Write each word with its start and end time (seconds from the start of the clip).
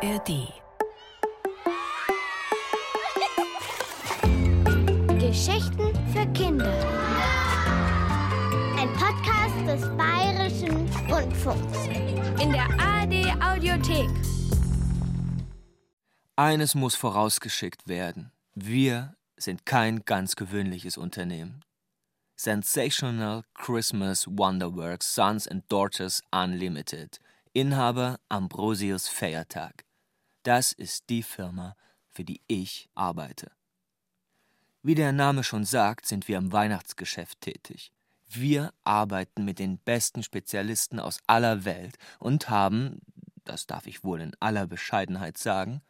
ARD. 0.00 0.52
Geschichten 5.18 5.92
für 6.12 6.24
Kinder. 6.34 6.72
Ein 8.78 8.92
Podcast 8.92 9.56
des 9.66 9.96
Bayerischen 9.96 10.88
Rundfunks. 11.10 11.86
In 12.40 12.52
der 12.52 12.68
ARD 12.78 13.42
Audiothek. 13.42 14.08
Eines 16.36 16.76
muss 16.76 16.94
vorausgeschickt 16.94 17.88
werden. 17.88 18.30
Wir 18.54 19.16
sind 19.36 19.66
kein 19.66 20.04
ganz 20.04 20.36
gewöhnliches 20.36 20.96
Unternehmen. 20.96 21.64
Sensational 22.36 23.42
Christmas 23.54 24.28
Wonderworks 24.28 25.12
Sons 25.12 25.48
and 25.48 25.64
Daughters 25.68 26.22
Unlimited. 26.30 27.18
Inhaber 27.52 28.20
Ambrosius 28.28 29.08
Feiertag. 29.08 29.87
Das 30.48 30.72
ist 30.72 31.10
die 31.10 31.22
Firma, 31.22 31.76
für 32.06 32.24
die 32.24 32.40
ich 32.46 32.88
arbeite. 32.94 33.52
Wie 34.82 34.94
der 34.94 35.12
Name 35.12 35.44
schon 35.44 35.66
sagt, 35.66 36.06
sind 36.06 36.26
wir 36.26 36.38
im 36.38 36.52
Weihnachtsgeschäft 36.52 37.42
tätig. 37.42 37.92
Wir 38.30 38.72
arbeiten 38.82 39.44
mit 39.44 39.58
den 39.58 39.76
besten 39.76 40.22
Spezialisten 40.22 41.00
aus 41.00 41.18
aller 41.26 41.66
Welt 41.66 41.98
und 42.18 42.48
haben, 42.48 43.02
das 43.44 43.66
darf 43.66 43.86
ich 43.86 44.04
wohl 44.04 44.22
in 44.22 44.34
aller 44.40 44.66
Bescheidenheit 44.66 45.36
sagen, 45.36 45.82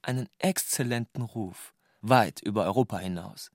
einen 0.00 0.28
exzellenten 0.38 1.22
Ruf, 1.22 1.74
weit 2.00 2.40
über 2.40 2.66
Europa 2.66 2.98
hinaus. 2.98 3.50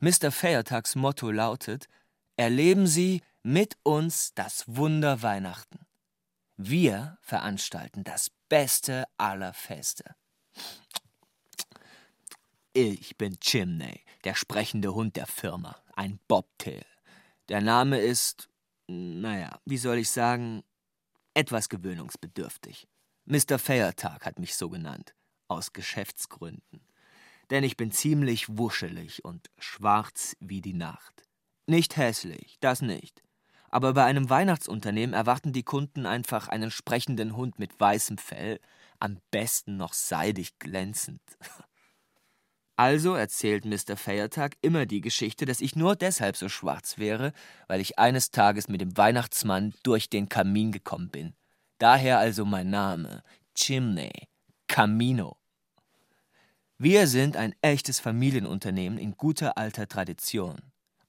Mr. 0.00 0.32
Feiertags 0.32 0.96
Motto 0.96 1.30
lautet: 1.30 1.86
Erleben 2.34 2.88
Sie 2.88 3.22
mit 3.44 3.76
uns 3.84 4.34
das 4.34 4.64
Wunder 4.66 5.22
Weihnachten. 5.22 5.86
Wir 6.56 7.16
veranstalten 7.20 8.02
das 8.02 8.32
Beste 8.52 9.06
aller 9.16 9.54
Feste. 9.54 10.14
Ich 12.74 13.16
bin 13.16 13.40
Chimney, 13.40 14.02
der 14.24 14.34
sprechende 14.34 14.92
Hund 14.92 15.16
der 15.16 15.26
Firma, 15.26 15.82
ein 15.96 16.20
Bobtail. 16.28 16.84
Der 17.48 17.62
Name 17.62 17.98
ist, 17.98 18.50
naja, 18.88 19.58
wie 19.64 19.78
soll 19.78 19.96
ich 19.96 20.10
sagen, 20.10 20.64
etwas 21.32 21.70
gewöhnungsbedürftig. 21.70 22.86
Mr. 23.24 23.58
Feiertag 23.58 24.26
hat 24.26 24.38
mich 24.38 24.54
so 24.54 24.68
genannt, 24.68 25.14
aus 25.48 25.72
Geschäftsgründen. 25.72 26.86
Denn 27.48 27.64
ich 27.64 27.78
bin 27.78 27.90
ziemlich 27.90 28.58
wuschelig 28.58 29.24
und 29.24 29.48
schwarz 29.56 30.36
wie 30.40 30.60
die 30.60 30.74
Nacht. 30.74 31.26
Nicht 31.66 31.96
hässlich, 31.96 32.58
das 32.60 32.82
nicht. 32.82 33.22
Aber 33.72 33.94
bei 33.94 34.04
einem 34.04 34.28
Weihnachtsunternehmen 34.28 35.14
erwarten 35.14 35.54
die 35.54 35.62
Kunden 35.62 36.04
einfach 36.04 36.48
einen 36.48 36.70
sprechenden 36.70 37.34
Hund 37.34 37.58
mit 37.58 37.80
weißem 37.80 38.18
Fell, 38.18 38.60
am 39.00 39.18
besten 39.30 39.78
noch 39.78 39.94
seidig 39.94 40.58
glänzend. 40.58 41.22
Also 42.76 43.14
erzählt 43.14 43.64
Mr. 43.64 43.96
Feiertag 43.96 44.56
immer 44.60 44.86
die 44.86 45.00
Geschichte, 45.00 45.46
dass 45.46 45.60
ich 45.60 45.76
nur 45.76 45.96
deshalb 45.96 46.36
so 46.36 46.48
schwarz 46.48 46.98
wäre, 46.98 47.32
weil 47.66 47.80
ich 47.80 47.98
eines 47.98 48.30
Tages 48.30 48.68
mit 48.68 48.80
dem 48.80 48.96
Weihnachtsmann 48.96 49.74
durch 49.82 50.10
den 50.10 50.28
Kamin 50.28 50.72
gekommen 50.72 51.08
bin. 51.08 51.34
Daher 51.78 52.18
also 52.18 52.44
mein 52.44 52.70
Name, 52.70 53.22
Chimney, 53.54 54.28
Camino. 54.68 55.36
Wir 56.76 57.06
sind 57.06 57.36
ein 57.36 57.54
echtes 57.62 58.00
Familienunternehmen 58.00 58.98
in 58.98 59.16
guter 59.16 59.56
alter 59.56 59.86
Tradition. 59.86 60.60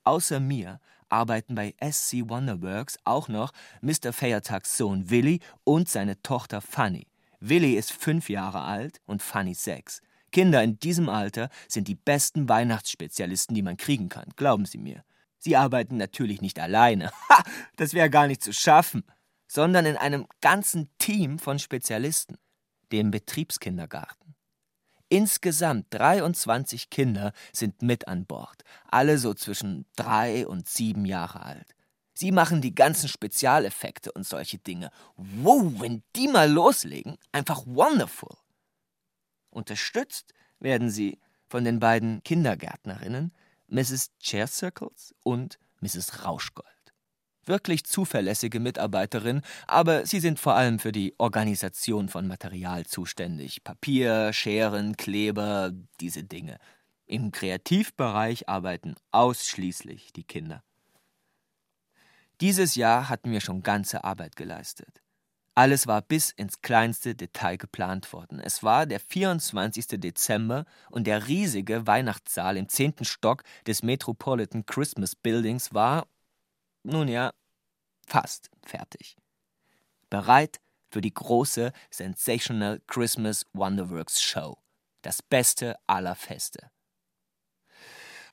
Außer 0.04 0.40
mir 0.40 0.80
arbeiten 1.14 1.56
bei 1.56 1.76
SC 1.80 2.28
Wonderworks 2.28 2.98
auch 3.06 3.28
noch 3.30 3.54
Mr. 3.82 4.12
Feiertags 4.12 4.78
Sohn 4.78 5.10
Willi 5.10 5.40
und 5.64 5.88
seine 5.88 6.22
Tochter 6.22 6.60
Fanny. 6.60 7.08
Willi 7.40 7.76
ist 7.76 7.92
fünf 7.92 8.30
Jahre 8.30 8.62
alt 8.62 9.00
und 9.06 9.22
Fanny 9.22 9.54
sechs. 9.54 10.02
Kinder 10.32 10.64
in 10.64 10.80
diesem 10.80 11.10
Alter 11.10 11.50
sind 11.68 11.88
die 11.88 11.96
besten 11.96 12.50
Weihnachtsspezialisten, 12.50 13.54
die 13.54 13.62
man 13.62 13.78
kriegen 13.78 14.10
kann, 14.10 14.30
glauben 14.36 14.66
Sie 14.66 14.80
mir. 14.80 15.04
Sie 15.38 15.56
arbeiten 15.56 15.98
natürlich 15.98 16.42
nicht 16.42 16.60
alleine, 16.60 17.12
ha, 17.30 17.44
das 17.76 17.94
wäre 17.94 18.10
gar 18.10 18.28
nicht 18.28 18.42
zu 18.42 18.52
schaffen, 18.52 19.04
sondern 19.48 19.86
in 19.86 19.98
einem 19.98 20.26
ganzen 20.42 20.90
Team 20.98 21.38
von 21.38 21.60
Spezialisten, 21.60 22.38
dem 22.92 23.12
Betriebskindergarten. 23.12 24.36
Insgesamt 25.14 25.86
23 25.92 26.90
Kinder 26.90 27.34
sind 27.52 27.84
mit 27.84 28.08
an 28.08 28.26
Bord, 28.26 28.64
alle 28.90 29.20
so 29.20 29.36
zwischen 29.36 29.86
drei 29.96 30.48
und 30.48 30.68
sieben 30.68 31.06
Jahre 31.06 31.44
alt. 31.44 31.76
Sie 32.16 32.32
machen 32.32 32.62
die 32.62 32.74
ganzen 32.74 33.08
Spezialeffekte 33.08 34.12
und 34.12 34.26
solche 34.26 34.58
Dinge. 34.58 34.90
Wow, 35.16 35.72
wenn 35.80 36.02
die 36.16 36.28
mal 36.28 36.52
loslegen, 36.52 37.20
einfach 37.32 37.62
wonderful. 37.68 38.36
Unterstützt 39.52 40.34
werden 40.58 40.90
sie 40.90 41.20
von 41.46 41.64
den 41.64 41.80
beiden 41.80 42.24
Kindergärtnerinnen, 42.24 43.36
Mrs. 43.68 44.10
Chaircircles 44.20 45.14
und 45.24 45.60
Mrs. 45.80 46.26
Rauschgold. 46.26 46.66
Wirklich 47.46 47.84
zuverlässige 47.86 48.60
Mitarbeiterin, 48.60 49.42
aber 49.68 50.06
sie 50.06 50.20
sind 50.20 50.40
vor 50.40 50.56
allem 50.56 50.80
für 50.80 50.92
die 50.92 51.14
Organisation 51.18 52.08
von 52.10 52.28
Material 52.28 52.86
zuständig. 52.86 53.64
Papier, 53.64 54.32
Scheren, 54.34 54.96
Kleber, 54.96 55.72
diese 56.00 56.24
Dinge. 56.24 56.58
Im 57.06 57.32
Kreativbereich 57.32 58.48
arbeiten 58.48 58.96
ausschließlich 59.12 60.14
die 60.14 60.24
Kinder. 60.24 60.64
Dieses 62.40 62.76
Jahr 62.76 63.10
hatten 63.10 63.32
wir 63.32 63.42
schon 63.42 63.62
ganze 63.62 64.04
Arbeit 64.04 64.36
geleistet. 64.36 65.04
Alles 65.56 65.86
war 65.86 66.02
bis 66.02 66.32
ins 66.32 66.62
kleinste 66.62 67.14
Detail 67.14 67.58
geplant 67.58 68.12
worden. 68.12 68.40
Es 68.40 68.64
war 68.64 68.88
der 68.88 69.00
24. 69.00 70.00
Dezember 70.00 70.66
und 70.90 71.06
der 71.06 71.28
riesige 71.28 71.86
Weihnachtssaal 71.86 72.58
im 72.58 72.70
zehnten 72.70 73.06
Stock 73.06 73.44
des 73.68 73.84
Metropolitan 73.84 74.66
Christmas 74.66 75.16
Buildings 75.16 75.72
war, 75.72 76.08
nun 76.84 77.08
ja, 77.08 77.34
fast 78.08 78.50
fertig. 78.64 79.16
Bereit 80.10 80.60
für 80.90 81.02
die 81.02 81.14
große 81.14 81.72
Sensational 81.90 82.82
Christmas 82.88 83.46
Wonderworks 83.54 84.22
Show. 84.22 84.58
Das 85.02 85.22
Beste 85.22 85.76
aller 85.88 86.16
Feste. 86.16 86.70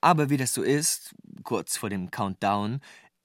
Aber 0.01 0.31
wie 0.31 0.37
das 0.37 0.55
so 0.55 0.63
ist, 0.63 1.15
kurz 1.43 1.77
vor 1.77 1.91
dem 1.91 2.11
Countdown, 2.11 2.81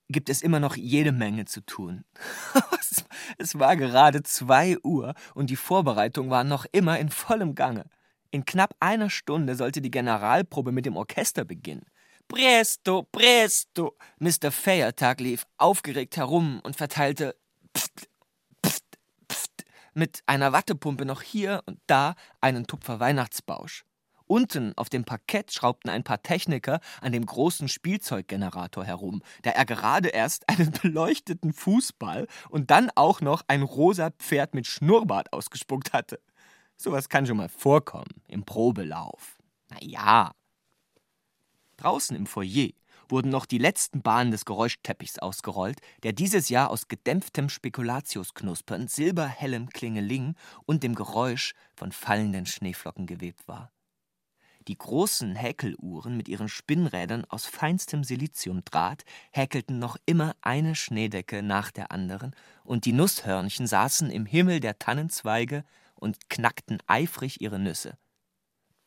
gibt 0.10 0.30
es 0.30 0.42
immer 0.42 0.60
noch 0.60 0.76
jede 0.76 1.12
Menge 1.12 1.46
zu 1.46 1.62
tun. 1.62 2.06
es 3.38 3.58
war 3.58 3.76
gerade 3.76 4.24
zwei 4.24 4.78
Uhr 4.84 5.14
und 5.34 5.50
die 5.50 5.56
Vorbereitung 5.56 6.30
war 6.30 6.44
noch 6.44 6.66
immer 6.72 7.00
in 7.00 7.10
vollem 7.10 7.56
Gange. 7.56 7.86
In 8.32 8.46
knapp 8.46 8.76
einer 8.80 9.10
Stunde 9.10 9.56
sollte 9.56 9.82
die 9.82 9.92
Generalprobe 9.92 10.72
mit 10.72 10.86
dem 10.86 10.98
Orchester 10.98 11.46
beginnen. 11.46 11.86
Presto, 12.28 13.04
presto! 13.04 13.96
Mr. 14.20 14.52
Feiertag 14.52 15.20
lief 15.20 15.46
aufgeregt 15.58 16.18
herum 16.18 16.60
und 16.64 16.76
verteilte 16.76 17.36
pft, 17.78 18.10
pft, 18.66 18.84
pft, 19.32 19.66
mit 19.94 20.24
einer 20.26 20.52
Wattepumpe 20.52 21.06
noch 21.06 21.22
hier 21.22 21.62
und 21.66 21.80
da 21.88 22.16
einen 22.42 22.66
Tupfer 22.66 23.00
Weihnachtsbausch. 23.00 23.86
Unten 24.28 24.74
auf 24.76 24.90
dem 24.90 25.06
Parkett 25.06 25.54
schraubten 25.54 25.92
ein 25.92 26.04
paar 26.04 26.24
Techniker 26.24 26.80
an 27.00 27.12
dem 27.12 27.28
großen 27.28 27.68
Spielzeuggenerator 27.68 28.84
herum, 28.84 29.22
da 29.44 29.52
er 29.52 29.66
gerade 29.66 30.10
erst 30.10 30.50
einen 30.50 30.72
beleuchteten 30.82 31.54
Fußball 31.54 32.28
und 32.50 32.72
dann 32.72 32.90
auch 32.96 33.22
noch 33.22 33.44
ein 33.48 33.62
rosa 33.62 34.10
Pferd 34.10 34.56
mit 34.56 34.66
Schnurrbart 34.66 35.32
ausgespuckt 35.32 35.94
hatte. 35.94 36.20
Sowas 36.76 37.08
kann 37.08 37.28
schon 37.28 37.38
mal 37.38 37.50
vorkommen 37.50 38.24
im 38.28 38.44
Probelauf. 38.44 39.38
Na 39.70 39.78
ja. 39.82 40.32
Draußen 41.78 42.16
im 42.16 42.26
Foyer 42.26 42.70
wurden 43.10 43.30
noch 43.30 43.46
die 43.46 43.58
letzten 43.58 44.02
Bahnen 44.02 44.32
des 44.32 44.46
Geräuschteppichs 44.46 45.20
ausgerollt, 45.20 45.80
der 46.04 46.14
dieses 46.14 46.50
Jahr 46.50 46.70
aus 46.70 46.88
gedämpftem 46.88 47.50
Spekulatiusknuspern, 47.50 48.88
silberhellem 48.88 49.70
Klingeling 49.70 50.36
und 50.66 50.84
dem 50.84 50.96
Geräusch 50.96 51.54
von 51.76 51.92
fallenden 51.92 52.46
Schneeflocken 52.46 53.06
gewebt 53.06 53.48
war. 53.48 53.72
Die 54.68 54.78
großen 54.78 55.36
Häkeluhren 55.36 56.18
mit 56.18 56.28
ihren 56.28 56.50
Spinnrädern 56.50 57.24
aus 57.26 57.46
feinstem 57.46 58.04
Siliziumdraht 58.04 59.04
häkelten 59.32 59.78
noch 59.78 59.98
immer 60.08 60.36
eine 60.42 60.74
Schneedecke 60.74 61.44
nach 61.44 61.70
der 61.70 61.92
anderen, 61.92 62.36
und 62.64 62.86
die 62.86 62.94
Nusshörnchen 62.94 63.68
saßen 63.68 64.10
im 64.10 64.26
Himmel 64.26 64.60
der 64.60 64.80
Tannenzweige 64.80 65.64
und 65.94 66.30
knackten 66.30 66.80
eifrig 66.88 67.42
ihre 67.42 67.60
Nüsse. 67.60 67.96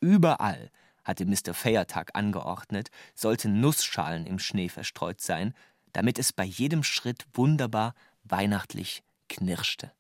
Überall, 0.00 0.70
hatte 1.08 1.25
Mr. 1.25 1.55
Feiertag 1.55 2.10
angeordnet, 2.12 2.90
sollten 3.14 3.60
Nussschalen 3.60 4.26
im 4.26 4.38
Schnee 4.38 4.69
verstreut 4.69 5.20
sein, 5.20 5.55
damit 5.93 6.19
es 6.19 6.32
bei 6.32 6.44
jedem 6.44 6.84
Schritt 6.84 7.26
wunderbar 7.32 7.94
weihnachtlich 8.25 9.02
knirschte. 9.28 9.90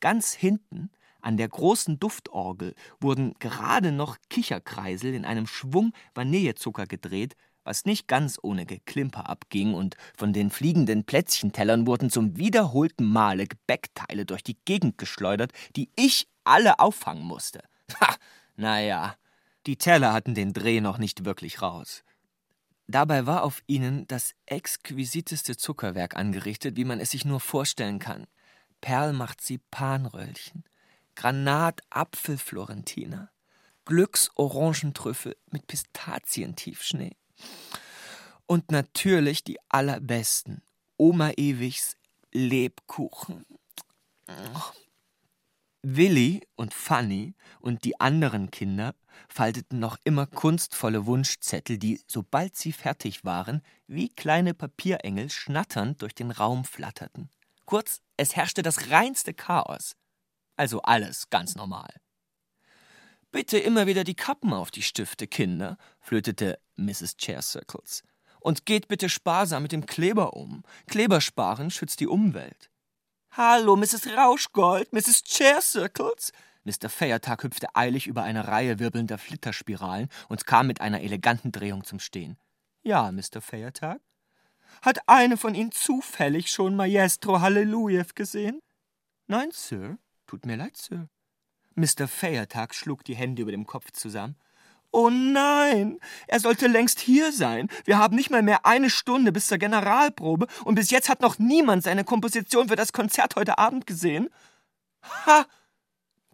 Ganz 0.00 0.32
hinten 0.32 0.90
an 1.20 1.36
der 1.36 1.48
großen 1.48 1.98
Duftorgel 1.98 2.74
wurden 3.00 3.34
gerade 3.40 3.90
noch 3.90 4.18
Kicherkreisel 4.30 5.12
in 5.12 5.24
einem 5.24 5.48
Schwung 5.48 5.92
Vanillezucker 6.14 6.86
gedreht, 6.86 7.34
was 7.64 7.84
nicht 7.84 8.06
ganz 8.06 8.38
ohne 8.40 8.66
Geklimper 8.66 9.28
abging, 9.28 9.74
und 9.74 9.96
von 10.16 10.32
den 10.32 10.50
fliegenden 10.50 11.04
Plätzchentellern 11.04 11.88
wurden 11.88 12.08
zum 12.08 12.38
wiederholten 12.38 13.04
Male 13.04 13.48
Gebäckteile 13.48 14.24
durch 14.24 14.44
die 14.44 14.56
Gegend 14.64 14.96
geschleudert, 14.96 15.52
die 15.74 15.90
ich 15.96 16.28
alle 16.44 16.78
auffangen 16.78 17.24
musste. 17.24 17.62
Ha, 18.00 18.14
naja, 18.58 19.16
die 19.66 19.76
Teller 19.76 20.12
hatten 20.12 20.34
den 20.34 20.52
Dreh 20.52 20.80
noch 20.80 20.98
nicht 20.98 21.24
wirklich 21.24 21.62
raus. 21.62 22.02
Dabei 22.88 23.24
war 23.24 23.44
auf 23.44 23.62
ihnen 23.68 24.08
das 24.08 24.34
exquisiteste 24.46 25.56
Zuckerwerk 25.56 26.16
angerichtet, 26.16 26.76
wie 26.76 26.84
man 26.84 26.98
es 26.98 27.12
sich 27.12 27.24
nur 27.24 27.38
vorstellen 27.38 28.00
kann. 28.00 28.26
Perlmarzipanröllchen, 28.80 30.64
Granatapfelflorentiner, 31.14 33.30
Glücksorangentrüffel 33.84 35.36
mit 35.50 35.68
Pistazientiefschnee. 35.68 37.14
Und 38.46 38.72
natürlich 38.72 39.44
die 39.44 39.58
allerbesten 39.68 40.62
Oma 40.96 41.30
Ewigs 41.36 41.96
Lebkuchen. 42.32 43.46
Willi 45.96 46.46
und 46.54 46.74
Fanny 46.74 47.34
und 47.60 47.84
die 47.84 47.98
anderen 47.98 48.50
Kinder 48.50 48.94
falteten 49.26 49.78
noch 49.78 49.96
immer 50.04 50.26
kunstvolle 50.26 51.06
Wunschzettel, 51.06 51.78
die, 51.78 51.98
sobald 52.06 52.56
sie 52.56 52.72
fertig 52.72 53.24
waren, 53.24 53.62
wie 53.86 54.10
kleine 54.10 54.52
Papierengel 54.52 55.30
schnatternd 55.30 56.02
durch 56.02 56.14
den 56.14 56.30
Raum 56.30 56.66
flatterten. 56.66 57.30
Kurz, 57.64 58.02
es 58.18 58.36
herrschte 58.36 58.60
das 58.62 58.90
reinste 58.90 59.32
Chaos. 59.32 59.96
Also 60.56 60.82
alles 60.82 61.30
ganz 61.30 61.54
normal. 61.54 61.94
Bitte 63.32 63.58
immer 63.58 63.86
wieder 63.86 64.04
die 64.04 64.14
Kappen 64.14 64.52
auf 64.52 64.70
die 64.70 64.82
Stifte, 64.82 65.26
Kinder, 65.26 65.78
flötete 66.00 66.58
Mrs. 66.76 67.16
Chair 67.16 67.40
Circles. 67.40 68.02
Und 68.40 68.66
geht 68.66 68.88
bitte 68.88 69.08
sparsam 69.08 69.62
mit 69.62 69.72
dem 69.72 69.86
Kleber 69.86 70.34
um. 70.34 70.64
Klebersparen 70.86 71.70
schützt 71.70 72.00
die 72.00 72.06
Umwelt. 72.06 72.70
Hallo, 73.40 73.76
Mrs. 73.76 74.08
Rauschgold, 74.16 74.92
Mrs. 74.92 75.22
Chair 75.22 75.60
Circles. 75.60 76.32
Mr. 76.64 76.88
Feiertag 76.88 77.44
hüpfte 77.44 77.68
eilig 77.72 78.08
über 78.08 78.24
eine 78.24 78.48
Reihe 78.48 78.80
wirbelnder 78.80 79.16
Flitterspiralen 79.16 80.08
und 80.28 80.44
kam 80.44 80.66
mit 80.66 80.80
einer 80.80 81.02
eleganten 81.02 81.52
Drehung 81.52 81.84
zum 81.84 82.00
Stehen. 82.00 82.36
Ja, 82.82 83.12
Mr. 83.12 83.40
Feiertag? 83.40 84.00
Hat 84.82 85.08
eine 85.08 85.36
von 85.36 85.54
Ihnen 85.54 85.70
zufällig 85.70 86.50
schon 86.50 86.74
Maestro 86.74 87.40
Hallelujew 87.40 88.06
gesehen? 88.16 88.60
Nein, 89.28 89.50
Sir. 89.52 89.98
Tut 90.26 90.44
mir 90.44 90.56
leid, 90.56 90.76
Sir. 90.76 91.08
Mr. 91.76 92.08
Feiertag 92.08 92.74
schlug 92.74 93.04
die 93.04 93.14
Hände 93.14 93.42
über 93.42 93.52
dem 93.52 93.68
Kopf 93.68 93.92
zusammen. 93.92 94.34
Oh 94.90 95.10
nein, 95.10 95.98
er 96.26 96.40
sollte 96.40 96.66
längst 96.66 96.98
hier 97.00 97.30
sein. 97.30 97.68
Wir 97.84 97.98
haben 97.98 98.16
nicht 98.16 98.30
mal 98.30 98.42
mehr 98.42 98.64
eine 98.64 98.88
Stunde 98.88 99.32
bis 99.32 99.46
zur 99.46 99.58
Generalprobe 99.58 100.46
und 100.64 100.76
bis 100.76 100.90
jetzt 100.90 101.08
hat 101.10 101.20
noch 101.20 101.38
niemand 101.38 101.82
seine 101.82 102.04
Komposition 102.04 102.68
für 102.68 102.76
das 102.76 102.92
Konzert 102.92 103.36
heute 103.36 103.58
Abend 103.58 103.86
gesehen. 103.86 104.30
Ha! 105.26 105.46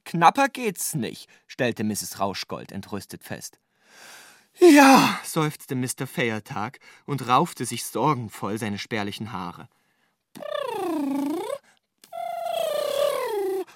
Knapper 0.05 0.49
geht's 0.49 0.95
nicht, 0.95 1.29
stellte 1.47 1.83
Mrs. 1.83 2.21
Rauschgold 2.21 2.71
entrüstet 2.71 3.25
fest. 3.25 3.59
Ja, 4.61 5.19
seufzte 5.25 5.75
Mr. 5.75 6.06
Feiertag 6.06 6.79
und 7.06 7.27
raufte 7.27 7.65
sich 7.65 7.85
sorgenvoll 7.85 8.59
seine 8.59 8.79
spärlichen 8.79 9.33
Haare. 9.33 9.69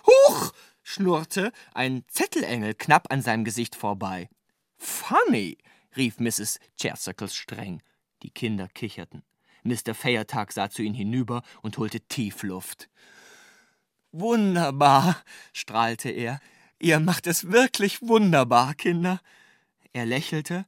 Huch! 0.07 0.53
schnurrte 0.85 1.53
ein 1.75 2.05
Zettelengel 2.09 2.75
knapp 2.75 3.13
an 3.13 3.23
seinem 3.23 3.45
Gesicht 3.45 3.75
vorbei. 3.75 4.29
Funny, 4.79 5.59
rief 5.97 6.19
Mrs. 6.19 6.59
Chercircles 6.77 7.35
streng. 7.35 7.83
Die 8.23 8.31
Kinder 8.31 8.69
kicherten. 8.69 9.23
Mr. 9.65 9.95
Feiertag 9.95 10.53
sah 10.53 10.71
zu 10.71 10.83
ihnen 10.83 10.95
hinüber 10.95 11.43
und 11.63 11.79
holte 11.79 12.01
tief 12.01 12.43
Luft. 12.43 12.89
Wunderbar, 14.13 15.23
strahlte 15.53 16.11
er. 16.11 16.41
Ihr 16.79 17.01
macht 17.01 17.27
es 17.27 17.51
wirklich 17.51 18.01
wunderbar, 18.03 18.75
Kinder. 18.75 19.21
Er 19.93 20.07
lächelte, 20.07 20.65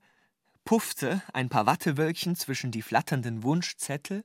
puffte 0.64 1.22
ein 1.32 1.48
paar 1.48 1.66
Wattewölkchen 1.66 2.36
zwischen 2.36 2.70
die 2.70 2.82
flatternden 2.82 3.42
Wunschzettel, 3.42 4.24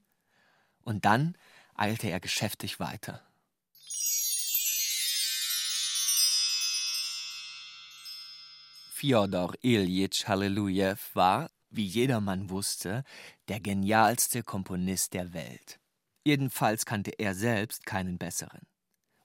und 0.84 1.06
dann 1.06 1.36
eilte 1.74 2.10
er 2.10 2.20
geschäftig 2.20 2.80
weiter. 2.80 3.22
Fjodor 8.97 9.56
Iljitsch 9.62 10.25
Hallelujew 10.25 10.95
war, 11.15 11.50
wie 11.69 11.86
jedermann 11.86 12.50
wusste, 12.50 13.03
der 13.50 13.59
genialste 13.59 14.42
Komponist 14.42 15.13
der 15.13 15.33
Welt. 15.33 15.81
Jedenfalls 16.24 16.86
kannte 16.86 17.12
er 17.19 17.36
selbst 17.36 17.86
keinen 17.86 18.18
besseren. 18.18 18.62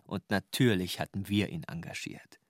Und 0.03 0.29
natürlich 0.29 0.99
hatten 0.99 1.29
wir 1.29 1.51
ihn 1.51 1.63
engagiert. 1.63 2.41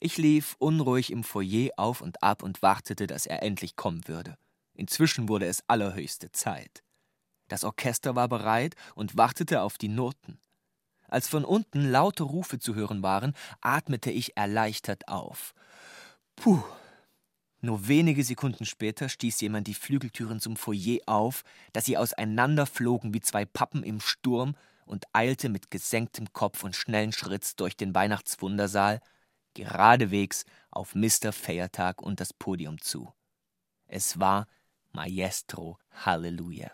Ich 0.00 0.16
lief 0.16 0.56
unruhig 0.58 1.12
im 1.12 1.22
Foyer 1.22 1.68
auf 1.76 2.00
und 2.00 2.22
ab 2.22 2.42
und 2.42 2.62
wartete, 2.62 3.06
dass 3.06 3.26
er 3.26 3.42
endlich 3.42 3.76
kommen 3.76 4.08
würde. 4.08 4.38
Inzwischen 4.72 5.28
wurde 5.28 5.44
es 5.44 5.62
allerhöchste 5.68 6.32
Zeit. 6.32 6.82
Das 7.48 7.62
Orchester 7.62 8.16
war 8.16 8.26
bereit 8.26 8.74
und 8.94 9.18
wartete 9.18 9.60
auf 9.60 9.76
die 9.76 9.88
Noten. 9.88 10.40
Als 11.08 11.28
von 11.28 11.44
unten 11.44 11.90
laute 11.90 12.22
Rufe 12.22 12.58
zu 12.58 12.74
hören 12.74 13.02
waren, 13.02 13.34
atmete 13.60 14.10
ich 14.10 14.34
erleichtert 14.38 15.08
auf. 15.08 15.54
Puh. 16.40 16.62
Nur 17.60 17.88
wenige 17.88 18.22
Sekunden 18.22 18.64
später 18.64 19.08
stieß 19.08 19.40
jemand 19.40 19.66
die 19.66 19.74
Flügeltüren 19.74 20.38
zum 20.38 20.56
Foyer 20.56 21.00
auf, 21.06 21.42
dass 21.72 21.86
sie 21.86 21.96
auseinanderflogen 21.96 23.12
wie 23.12 23.20
zwei 23.20 23.44
Pappen 23.44 23.82
im 23.82 24.00
Sturm 24.00 24.54
und 24.86 25.06
eilte 25.12 25.48
mit 25.48 25.72
gesenktem 25.72 26.32
Kopf 26.32 26.62
und 26.62 26.76
schnellen 26.76 27.12
Schritts 27.12 27.56
durch 27.56 27.76
den 27.76 27.94
Weihnachtswundersaal, 27.94 29.00
geradewegs 29.54 30.44
auf 30.70 30.94
Mr. 30.94 31.32
Feiertag 31.32 32.00
und 32.00 32.20
das 32.20 32.32
Podium 32.32 32.80
zu. 32.80 33.12
Es 33.86 34.20
war 34.20 34.46
Maestro 34.92 35.78
Hallelujew. 35.90 36.68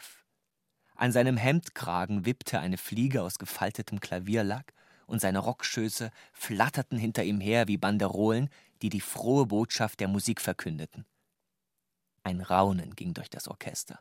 An 0.95 1.11
seinem 1.11 1.39
Hemdkragen 1.39 2.27
wippte 2.27 2.61
eine 2.61 2.77
Fliege 2.77 3.23
aus 3.23 3.39
gefaltetem 3.39 4.01
Klavierlack, 4.01 4.75
und 5.07 5.21
seine 5.21 5.39
Rockschöße 5.39 6.11
flatterten 6.33 6.99
hinter 6.99 7.25
ihm 7.25 7.41
her 7.41 7.69
wie 7.69 7.77
Banderolen, 7.77 8.49
die 8.83 8.89
die 8.89 9.01
frohe 9.01 9.47
Botschaft 9.47 10.01
der 10.01 10.09
Musik 10.09 10.41
verkündeten. 10.41 11.05
Ein 12.23 12.41
Raunen 12.41 12.95
ging 12.97 13.15
durch 13.15 13.31
das 13.31 13.49
Orchester. 13.49 14.01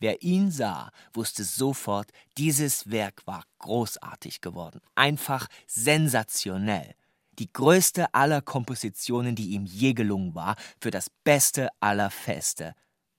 Wer 0.00 0.22
ihn 0.22 0.50
sah, 0.50 0.90
wusste 1.12 1.44
sofort, 1.44 2.10
dieses 2.36 2.90
Werk 2.90 3.26
war 3.26 3.44
großartig 3.58 4.40
geworden, 4.40 4.80
einfach 4.94 5.46
sensationell. 5.66 6.94
Die 7.38 7.52
größte 7.52 8.12
aller 8.14 8.42
Kompositionen, 8.42 9.34
die 9.34 9.50
ihm 9.50 9.64
je 9.66 9.92
gelungen 9.92 10.34
war, 10.34 10.56
für 10.80 10.90
das 10.90 11.10
beste 11.24 11.68
aller 11.80 12.10
Feste. 12.10 12.74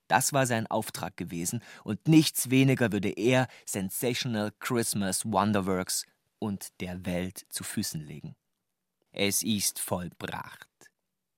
Das 0.08 0.32
war 0.32 0.46
sein 0.46 0.68
Auftrag 0.68 1.18
gewesen, 1.18 1.62
und 1.84 2.08
nichts 2.08 2.50
weniger 2.50 2.92
würde 2.92 3.10
er 3.10 3.48
Sensational 3.66 4.52
Christmas 4.60 5.26
Wonderworks 5.26 6.06
und 6.40 6.80
der 6.82 7.06
Welt 7.06 7.46
zu 7.50 7.64
Füßen 7.64 8.06
legen. 8.06 8.36
Es 9.16 9.44
ist 9.44 9.80
vollbracht 9.80 10.68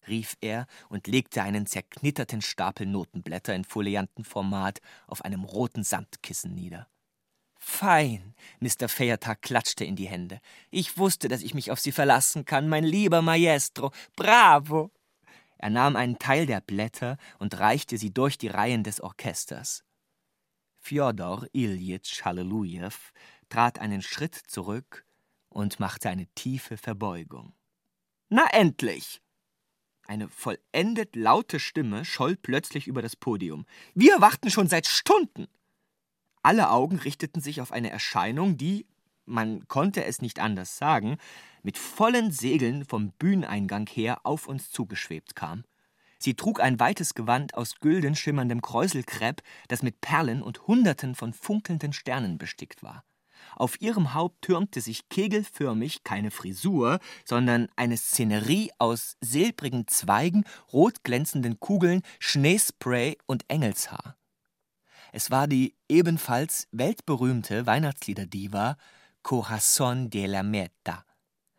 rief 0.07 0.37
er 0.41 0.67
und 0.89 1.07
legte 1.07 1.41
einen 1.43 1.65
zerknitterten 1.65 2.41
Stapel 2.41 2.87
Notenblätter 2.87 3.53
in 3.53 3.63
Foliantenformat 3.63 4.79
auf 5.07 5.23
einem 5.23 5.43
roten 5.43 5.83
Samtkissen 5.83 6.53
nieder. 6.53 6.87
Fein, 7.59 8.35
Mr. 8.59 8.87
Feiertag 8.87 9.41
klatschte 9.41 9.83
in 9.83 9.95
die 9.95 10.07
Hände. 10.07 10.39
Ich 10.69 10.97
wusste, 10.97 11.27
dass 11.27 11.41
ich 11.41 11.53
mich 11.53 11.71
auf 11.71 11.79
Sie 11.79 11.91
verlassen 11.91 12.45
kann, 12.45 12.69
mein 12.69 12.83
lieber 12.83 13.21
Maestro. 13.21 13.91
Bravo! 14.15 14.91
Er 15.57 15.71
nahm 15.71 15.95
einen 15.95 16.19
Teil 16.19 16.45
der 16.45 16.61
Blätter 16.61 17.17
und 17.39 17.59
reichte 17.59 17.97
sie 17.97 18.13
durch 18.13 18.37
die 18.37 18.47
Reihen 18.47 18.83
des 18.83 19.01
Orchesters. 19.01 19.83
Fjodor 20.77 21.47
Iljitsch 21.51 22.23
Hallelujew 22.23 22.91
trat 23.49 23.79
einen 23.79 24.03
Schritt 24.03 24.35
zurück 24.35 25.03
und 25.49 25.79
machte 25.79 26.09
eine 26.09 26.27
tiefe 26.35 26.77
Verbeugung. 26.77 27.53
Na 28.29 28.45
endlich! 28.51 29.21
Eine 30.05 30.27
vollendet 30.27 31.15
laute 31.15 31.61
Stimme 31.61 32.03
scholl 32.03 32.35
plötzlich 32.35 32.87
über 32.87 33.01
das 33.01 33.15
Podium. 33.15 33.65
Wir 33.93 34.19
warten 34.19 34.49
schon 34.49 34.67
seit 34.67 34.85
Stunden. 34.85 35.47
Alle 36.43 36.69
Augen 36.69 36.97
richteten 36.97 37.39
sich 37.39 37.61
auf 37.61 37.71
eine 37.71 37.89
Erscheinung, 37.89 38.57
die, 38.57 38.85
man 39.25 39.65
konnte 39.69 40.03
es 40.03 40.21
nicht 40.21 40.39
anders 40.39 40.77
sagen, 40.77 41.17
mit 41.63 41.77
vollen 41.77 42.31
Segeln 42.31 42.83
vom 42.83 43.11
Bühneneingang 43.11 43.87
her 43.87 44.25
auf 44.25 44.47
uns 44.47 44.71
zugeschwebt 44.71 45.35
kam. 45.35 45.63
Sie 46.19 46.33
trug 46.33 46.59
ein 46.59 46.81
weites 46.81 47.13
Gewand 47.13 47.53
aus 47.55 47.79
gülden 47.79 48.15
schimmerndem 48.15 48.61
Kräuselkrepp, 48.61 49.41
das 49.69 49.83
mit 49.83 50.01
Perlen 50.01 50.41
und 50.41 50.67
Hunderten 50.67 51.15
von 51.15 51.31
funkelnden 51.31 51.93
Sternen 51.93 52.37
bestickt 52.37 52.83
war. 52.83 53.05
Auf 53.55 53.81
ihrem 53.81 54.13
Haupt 54.13 54.41
türmte 54.43 54.81
sich 54.81 55.09
kegelförmig 55.09 56.03
keine 56.03 56.31
Frisur, 56.31 56.99
sondern 57.25 57.67
eine 57.75 57.97
Szenerie 57.97 58.71
aus 58.77 59.17
silbrigen 59.21 59.87
Zweigen, 59.87 60.43
rot 60.71 61.03
glänzenden 61.03 61.59
Kugeln, 61.59 62.01
Schneespray 62.19 63.17
und 63.25 63.45
Engelshaar. 63.47 64.15
Es 65.11 65.31
war 65.31 65.47
die 65.47 65.75
ebenfalls 65.89 66.67
weltberühmte 66.71 67.65
Weihnachtsliederdiva 67.65 68.77
Corazon 69.23 70.09
de 70.09 70.25
la 70.25 70.43
Meta, 70.43 71.03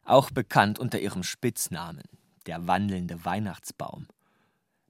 auch 0.04 0.30
bekannt 0.30 0.78
unter 0.78 1.00
ihrem 1.00 1.23
Spitznamen, 1.23 2.04
der 2.47 2.66
wandelnde 2.66 3.25
Weihnachtsbaum. 3.25 4.07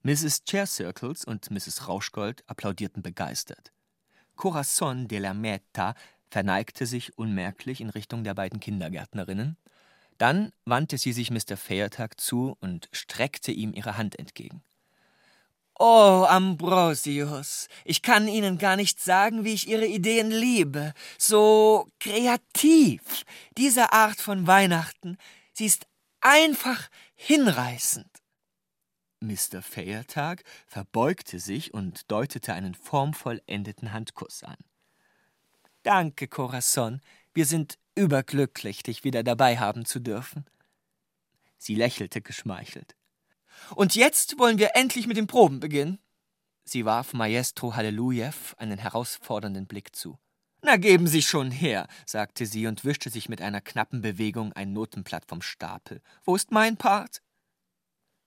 Mrs. 0.03 0.45
Chair 0.45 0.67
Circles 0.67 1.25
und 1.25 1.51
Mrs. 1.51 1.89
Rauschgold 1.89 2.45
applaudierten 2.49 3.03
begeistert. 3.03 3.73
Corazon 4.37 5.09
de 5.09 5.19
la 5.19 5.35
Meta 5.35 5.95
verneigte 6.31 6.87
sich 6.87 7.17
unmerklich 7.19 7.81
in 7.81 7.91
Richtung 7.91 8.25
der 8.25 8.35
beiden 8.35 8.61
Kindergärtnerinnen. 8.61 9.57
Dann 10.19 10.53
wandte 10.65 10.99
sie 10.99 11.13
sich 11.13 11.31
Mr. 11.31 11.57
Feiertag 11.57 12.21
zu 12.21 12.57
und 12.61 12.89
streckte 12.93 13.53
ihm 13.53 13.73
ihre 13.73 13.97
Hand 13.97 14.19
entgegen. 14.19 14.63
Oh, 15.81 16.27
Ambrosius, 16.29 17.69
ich 17.85 18.03
kann 18.03 18.27
Ihnen 18.27 18.59
gar 18.59 18.75
nicht 18.75 19.01
sagen, 19.01 19.45
wie 19.45 19.55
ich 19.55 19.69
Ihre 19.69 19.87
Ideen 19.87 20.33
liebe. 20.33 20.93
So 21.19 21.87
kreativ. 22.01 23.25
Diese 23.57 23.93
Art 23.93 24.21
von 24.21 24.49
Weihnachten, 24.49 25.17
sie 25.53 25.67
ist 25.67 25.87
einfach 26.21 26.89
hinreißend. 27.15 28.09
Mr. 29.21 29.63
Feiertag 29.63 30.43
verbeugte 30.67 31.39
sich 31.39 31.73
und 31.75 32.11
deutete 32.11 32.55
einen 32.55 32.75
formvoll 32.75 33.41
endeten 33.47 33.93
Handkuss 33.93 34.43
an. 34.43 34.57
Danke, 35.89 36.29
Corazon. 36.29 37.01
Wir 37.33 37.47
sind 37.47 37.79
überglücklich, 37.95 38.83
dich 38.83 39.05
wieder 39.05 39.23
dabei 39.23 39.57
haben 39.57 39.87
zu 39.87 40.01
dürfen. 40.01 40.45
Sie 41.57 41.75
lächelte 41.75 42.21
geschmeichelt. 42.21 42.95
Und 43.75 43.95
jetzt 43.95 44.39
wollen 44.39 44.59
wir 44.59 44.77
endlich 44.77 45.07
mit 45.07 45.17
den 45.17 45.27
Proben 45.27 45.61
beginnen. 45.61 45.99
Sie 46.63 46.85
warf 46.85 47.15
Maestro 47.15 47.75
Hallelujew 47.75 48.35
einen 48.59 48.77
herausfordernden 48.77 49.67
Blick 49.67 49.97
zu. 49.97 50.19
Na, 50.61 50.77
geben 50.77 51.07
Sie 51.07 51.23
schon 51.23 51.51
her, 51.51 51.89
sagte 52.05 52.45
sie 52.45 52.67
und 52.67 52.85
wischte 52.85 53.09
sich 53.09 53.31
mit 53.31 53.41
einer 53.41 53.63
knappen 53.63 54.03
Bewegung 54.03 54.53
ein 54.53 54.75
Notenblatt 54.75 55.25
vom 55.25 55.41
Stapel. 55.41 56.03
Wo 56.23 56.37
ist 56.37 56.53
mein 56.53 56.77
Part? 56.77 57.23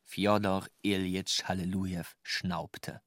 Fjodor 0.03 0.65
Iljitsch 0.81 1.43
Hallelujew 1.43 2.05
schnaubte. 2.23 3.03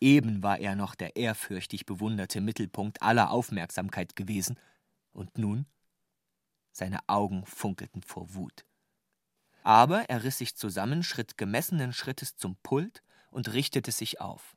Eben 0.00 0.42
war 0.42 0.58
er 0.58 0.76
noch 0.76 0.94
der 0.94 1.16
ehrfürchtig 1.16 1.84
bewunderte 1.84 2.40
Mittelpunkt 2.40 3.02
aller 3.02 3.30
Aufmerksamkeit 3.30 4.14
gewesen, 4.14 4.58
und 5.12 5.36
nun? 5.36 5.66
Seine 6.70 7.00
Augen 7.08 7.44
funkelten 7.44 8.02
vor 8.02 8.34
Wut. 8.34 8.64
Aber 9.64 10.08
er 10.08 10.22
riss 10.22 10.38
sich 10.38 10.54
zusammen, 10.54 11.02
schritt 11.02 11.36
gemessenen 11.36 11.92
Schrittes 11.92 12.36
zum 12.36 12.56
Pult 12.62 13.02
und 13.30 13.52
richtete 13.52 13.90
sich 13.90 14.20
auf. 14.20 14.56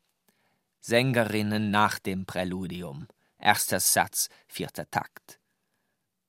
Sängerinnen 0.79 1.71
nach 1.71 1.98
dem 1.98 2.25
Präludium. 2.25 3.07
Erster 3.39 3.79
Satz, 3.79 4.29
vierter 4.48 4.89
Takt. 4.91 5.39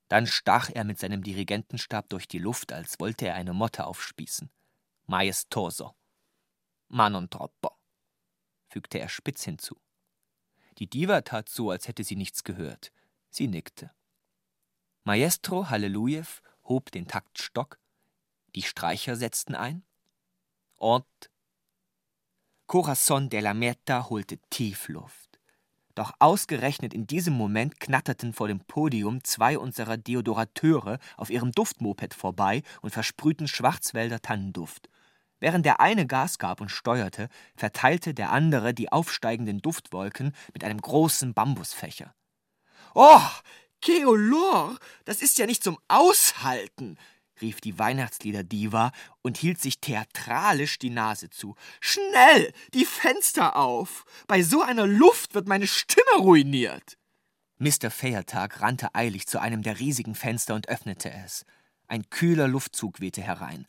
Dann 0.08 0.26
stach 0.26 0.70
er 0.72 0.84
mit 0.84 0.98
seinem 0.98 1.22
Dirigentenstab 1.22 2.08
durch 2.08 2.26
die 2.26 2.38
Luft, 2.38 2.72
als 2.72 2.98
wollte 3.00 3.26
er 3.26 3.34
eine 3.34 3.52
Motte 3.52 3.84
aufspießen. 3.84 4.50
Maestoso. 5.06 5.94
Ma 6.88 7.10
non 7.10 7.28
troppo 7.28 7.81
fügte 8.72 8.98
er 8.98 9.08
spitz 9.10 9.44
hinzu. 9.44 9.76
Die 10.78 10.88
Diva 10.88 11.20
tat 11.20 11.50
so, 11.50 11.70
als 11.70 11.88
hätte 11.88 12.04
sie 12.04 12.16
nichts 12.16 12.42
gehört. 12.42 12.90
Sie 13.28 13.46
nickte. 13.46 13.90
Maestro 15.04 15.68
Hallelujew 15.68 16.26
hob 16.64 16.90
den 16.90 17.06
Taktstock, 17.06 17.78
die 18.54 18.62
Streicher 18.62 19.16
setzten 19.16 19.54
ein 19.54 19.84
und 20.76 21.04
Corazon 22.66 23.28
de 23.28 23.40
la 23.40 23.52
Meta 23.52 24.08
holte 24.08 24.38
tief 24.48 24.88
Luft. 24.88 25.38
Doch 25.94 26.12
ausgerechnet 26.20 26.94
in 26.94 27.06
diesem 27.06 27.34
Moment 27.34 27.78
knatterten 27.78 28.32
vor 28.32 28.48
dem 28.48 28.60
Podium 28.60 29.22
zwei 29.24 29.58
unserer 29.58 29.98
Deodorateure 29.98 30.98
auf 31.18 31.28
ihrem 31.28 31.52
Duftmoped 31.52 32.14
vorbei 32.14 32.62
und 32.80 32.90
versprühten 32.90 33.46
Schwarzwälder 33.46 34.22
Tannenduft. 34.22 34.88
Während 35.42 35.66
der 35.66 35.80
eine 35.80 36.06
Gas 36.06 36.38
gab 36.38 36.60
und 36.60 36.68
steuerte, 36.68 37.28
verteilte 37.56 38.14
der 38.14 38.30
andere 38.30 38.74
die 38.74 38.92
aufsteigenden 38.92 39.58
Duftwolken 39.58 40.36
mit 40.52 40.62
einem 40.62 40.80
großen 40.80 41.34
Bambusfächer. 41.34 42.14
Oh, 42.94 43.20
Keolor, 43.80 44.78
das 45.04 45.20
ist 45.20 45.40
ja 45.40 45.46
nicht 45.46 45.64
zum 45.64 45.80
Aushalten, 45.88 46.96
rief 47.40 47.60
die 47.60 47.76
Weihnachtslieder-Diva 47.76 48.92
und 49.22 49.36
hielt 49.36 49.60
sich 49.60 49.80
theatralisch 49.80 50.78
die 50.78 50.90
Nase 50.90 51.28
zu. 51.28 51.56
Schnell, 51.80 52.52
die 52.72 52.84
Fenster 52.84 53.56
auf! 53.56 54.04
Bei 54.28 54.44
so 54.44 54.62
einer 54.62 54.86
Luft 54.86 55.34
wird 55.34 55.48
meine 55.48 55.66
Stimme 55.66 56.18
ruiniert! 56.18 56.98
Mr. 57.58 57.90
Feiertag 57.90 58.60
rannte 58.60 58.94
eilig 58.94 59.26
zu 59.26 59.40
einem 59.40 59.62
der 59.62 59.80
riesigen 59.80 60.14
Fenster 60.14 60.54
und 60.54 60.68
öffnete 60.68 61.12
es. 61.12 61.44
Ein 61.88 62.08
kühler 62.10 62.46
Luftzug 62.46 63.00
wehte 63.00 63.22
herein. 63.22 63.66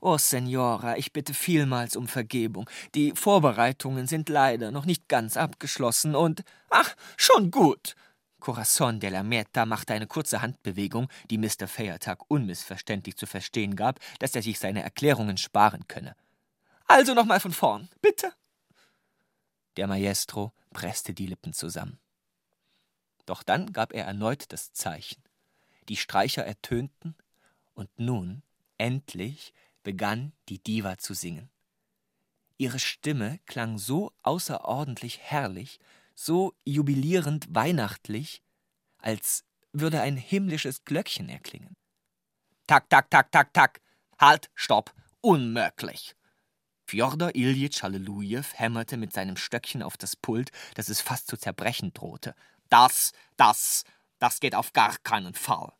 Oh, 0.00 0.16
Senora, 0.16 0.96
ich 0.96 1.12
bitte 1.12 1.34
vielmals 1.34 1.96
um 1.96 2.06
Vergebung. 2.06 2.70
Die 2.94 3.12
Vorbereitungen 3.12 4.06
sind 4.06 4.28
leider 4.28 4.70
noch 4.70 4.84
nicht 4.84 5.08
ganz 5.08 5.36
abgeschlossen 5.36 6.14
und. 6.14 6.44
Ach, 6.70 6.94
schon 7.16 7.50
gut. 7.50 7.96
Corazon 8.38 9.00
de 9.00 9.10
la 9.10 9.24
Meta 9.24 9.66
machte 9.66 9.94
eine 9.94 10.06
kurze 10.06 10.40
Handbewegung, 10.40 11.08
die 11.30 11.38
Mr. 11.38 11.66
Feiertag 11.66 12.30
unmissverständlich 12.30 13.16
zu 13.16 13.26
verstehen 13.26 13.74
gab, 13.74 13.98
dass 14.20 14.36
er 14.36 14.42
sich 14.42 14.60
seine 14.60 14.84
Erklärungen 14.84 15.36
sparen 15.36 15.88
könne. 15.88 16.14
Also 16.86 17.14
nochmal 17.14 17.40
von 17.40 17.52
vorn, 17.52 17.88
bitte. 18.00 18.32
Der 19.76 19.88
Maestro 19.88 20.52
presste 20.72 21.12
die 21.12 21.26
Lippen 21.26 21.52
zusammen. 21.52 21.98
Doch 23.26 23.42
dann 23.42 23.72
gab 23.72 23.92
er 23.92 24.04
erneut 24.04 24.52
das 24.52 24.72
Zeichen. 24.72 25.22
Die 25.88 25.96
Streicher 25.96 26.44
ertönten, 26.44 27.16
und 27.74 27.90
nun, 27.98 28.42
endlich, 28.78 29.52
begann 29.82 30.32
die 30.48 30.62
Diva 30.62 30.98
zu 30.98 31.14
singen. 31.14 31.50
Ihre 32.56 32.78
Stimme 32.78 33.38
klang 33.46 33.78
so 33.78 34.12
außerordentlich 34.22 35.18
herrlich, 35.18 35.78
so 36.14 36.54
jubilierend 36.64 37.46
weihnachtlich, 37.54 38.42
als 38.98 39.44
würde 39.72 40.00
ein 40.00 40.16
himmlisches 40.16 40.84
Glöckchen 40.84 41.28
erklingen. 41.28 41.76
Tak, 42.66 42.90
tak, 42.90 43.10
tak, 43.10 43.30
tak, 43.30 43.54
tak. 43.54 43.80
Halt, 44.18 44.50
stopp, 44.54 44.92
unmöglich. 45.20 46.16
Fjodor 46.86 47.34
Iljitsch 47.34 47.82
Hallelujew 47.82 48.46
hämmerte 48.54 48.96
mit 48.96 49.12
seinem 49.12 49.36
Stöckchen 49.36 49.82
auf 49.82 49.96
das 49.96 50.16
Pult, 50.16 50.50
dass 50.74 50.88
es 50.88 51.00
fast 51.00 51.28
zu 51.28 51.36
zerbrechen 51.36 51.92
drohte. 51.92 52.34
Das, 52.68 53.12
das, 53.36 53.84
das 54.18 54.40
geht 54.40 54.54
auf 54.54 54.72
gar 54.72 54.96
keinen 55.04 55.34
Fall. 55.34 55.72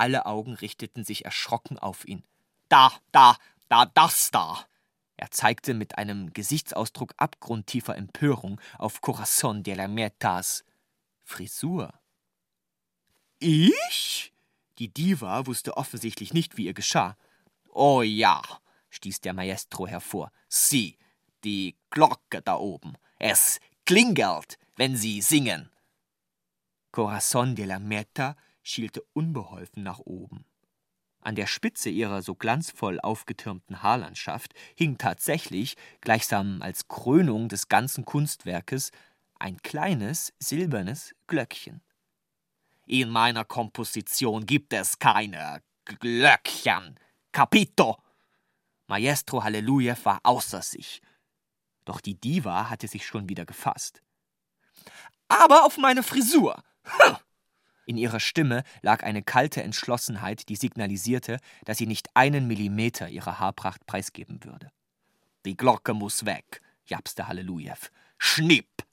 Alle 0.00 0.24
Augen 0.24 0.54
richteten 0.54 1.04
sich 1.04 1.26
erschrocken 1.26 1.78
auf 1.78 2.08
ihn. 2.08 2.24
Da, 2.70 2.90
da, 3.12 3.36
da, 3.68 3.84
das 3.84 4.30
da. 4.30 4.66
Er 5.18 5.30
zeigte 5.30 5.74
mit 5.74 5.98
einem 5.98 6.32
Gesichtsausdruck 6.32 7.12
abgrundtiefer 7.18 7.94
Empörung 7.98 8.58
auf 8.78 9.02
Corazon 9.02 9.62
de 9.62 9.74
la 9.74 9.88
Metas 9.88 10.64
Frisur. 11.22 11.92
Ich? 13.40 14.32
Die 14.78 14.88
Diva 14.88 15.44
wusste 15.44 15.76
offensichtlich 15.76 16.32
nicht, 16.32 16.56
wie 16.56 16.64
ihr 16.64 16.72
geschah. 16.72 17.18
Oh 17.68 18.00
ja, 18.00 18.40
stieß 18.88 19.20
der 19.20 19.34
Maestro 19.34 19.86
hervor. 19.86 20.32
Sie, 20.48 20.96
die 21.44 21.76
Glocke 21.90 22.40
da 22.40 22.56
oben. 22.56 22.94
Es 23.18 23.60
klingelt, 23.84 24.58
wenn 24.76 24.96
Sie 24.96 25.20
singen. 25.20 25.70
Corazon 26.90 27.54
de 27.54 27.66
la 27.66 27.78
Meta 27.78 28.34
schielte 28.62 29.02
unbeholfen 29.12 29.82
nach 29.82 29.98
oben. 30.00 30.44
An 31.22 31.34
der 31.34 31.46
Spitze 31.46 31.90
ihrer 31.90 32.22
so 32.22 32.34
glanzvoll 32.34 32.98
aufgetürmten 33.00 33.82
Haarlandschaft 33.82 34.54
hing 34.74 34.96
tatsächlich, 34.96 35.76
gleichsam 36.00 36.62
als 36.62 36.88
Krönung 36.88 37.48
des 37.48 37.68
ganzen 37.68 38.04
Kunstwerkes, 38.04 38.90
ein 39.38 39.60
kleines 39.62 40.32
silbernes 40.38 41.14
Glöckchen. 41.26 41.82
In 42.86 43.10
meiner 43.10 43.44
Komposition 43.44 44.46
gibt 44.46 44.72
es 44.72 44.98
keine 44.98 45.62
Glöckchen. 45.84 46.98
Capito! 47.32 48.02
Maestro 48.86 49.44
Halleluja 49.44 49.96
war 50.04 50.20
außer 50.24 50.62
sich. 50.62 51.00
Doch 51.84 52.00
die 52.00 52.18
Diva 52.18 52.68
hatte 52.68 52.88
sich 52.88 53.06
schon 53.06 53.28
wieder 53.28 53.44
gefasst. 53.44 54.02
Aber 55.28 55.64
auf 55.64 55.76
meine 55.76 56.02
Frisur! 56.02 56.62
Hm. 56.84 57.16
In 57.90 57.96
ihrer 57.96 58.20
Stimme 58.20 58.62
lag 58.82 59.02
eine 59.02 59.20
kalte 59.20 59.64
Entschlossenheit, 59.64 60.48
die 60.48 60.54
signalisierte, 60.54 61.40
dass 61.64 61.78
sie 61.78 61.88
nicht 61.88 62.08
einen 62.14 62.46
Millimeter 62.46 63.08
ihrer 63.08 63.40
Haarpracht 63.40 63.84
preisgeben 63.84 64.44
würde. 64.44 64.70
Die 65.44 65.56
Glocke 65.56 65.92
muss 65.92 66.24
weg, 66.24 66.60
japste 66.86 67.26
Hallelujew. 67.26 67.88
Schnipp! 68.16 68.84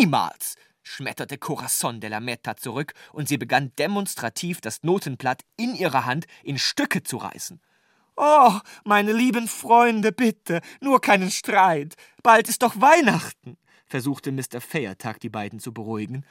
Niemals! 0.00 0.56
schmetterte 0.82 1.38
Corazon 1.38 2.00
de 2.00 2.10
la 2.10 2.18
Meta 2.18 2.56
zurück 2.56 2.92
und 3.12 3.28
sie 3.28 3.38
begann 3.38 3.70
demonstrativ 3.78 4.60
das 4.60 4.82
Notenblatt 4.82 5.44
in 5.56 5.76
ihrer 5.76 6.06
Hand 6.06 6.26
in 6.42 6.58
Stücke 6.58 7.04
zu 7.04 7.18
reißen. 7.18 7.60
Oh, 8.16 8.58
meine 8.82 9.12
lieben 9.12 9.46
Freunde, 9.46 10.10
bitte, 10.10 10.60
nur 10.80 11.00
keinen 11.00 11.30
Streit. 11.30 11.94
Bald 12.24 12.48
ist 12.48 12.62
doch 12.62 12.80
Weihnachten, 12.80 13.56
versuchte 13.86 14.32
Mr. 14.32 14.60
Feiertag 14.60 15.20
die 15.20 15.28
beiden 15.28 15.60
zu 15.60 15.72
beruhigen, 15.72 16.24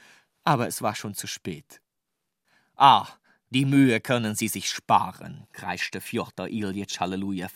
aber 0.46 0.68
es 0.68 0.80
war 0.80 0.94
schon 0.94 1.14
zu 1.14 1.26
spät. 1.26 1.82
Ah, 2.76 3.08
die 3.50 3.64
Mühe 3.64 4.00
können 4.00 4.36
Sie 4.36 4.48
sich 4.48 4.70
sparen, 4.70 5.46
kreischte 5.52 6.00
Fjodor 6.00 6.46
Iljitsch 6.48 7.00
Hallelujew. 7.00 7.50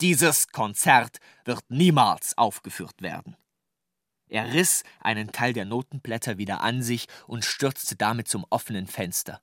Dieses 0.00 0.48
Konzert 0.48 1.18
wird 1.44 1.62
niemals 1.68 2.36
aufgeführt 2.38 3.02
werden. 3.02 3.36
Er 4.26 4.54
riss 4.54 4.84
einen 5.00 5.32
Teil 5.32 5.52
der 5.52 5.66
Notenblätter 5.66 6.38
wieder 6.38 6.62
an 6.62 6.82
sich 6.82 7.08
und 7.26 7.44
stürzte 7.44 7.96
damit 7.96 8.28
zum 8.28 8.46
offenen 8.48 8.86
Fenster. 8.86 9.42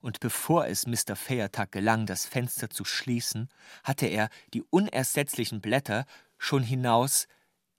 Und 0.00 0.20
bevor 0.20 0.66
es 0.66 0.86
Mr. 0.86 1.16
Feiertag 1.16 1.72
gelang, 1.72 2.06
das 2.06 2.26
Fenster 2.26 2.70
zu 2.70 2.84
schließen, 2.84 3.48
hatte 3.82 4.06
er 4.06 4.28
die 4.54 4.62
unersetzlichen 4.62 5.60
Blätter 5.60 6.06
schon 6.36 6.62
hinaus 6.62 7.26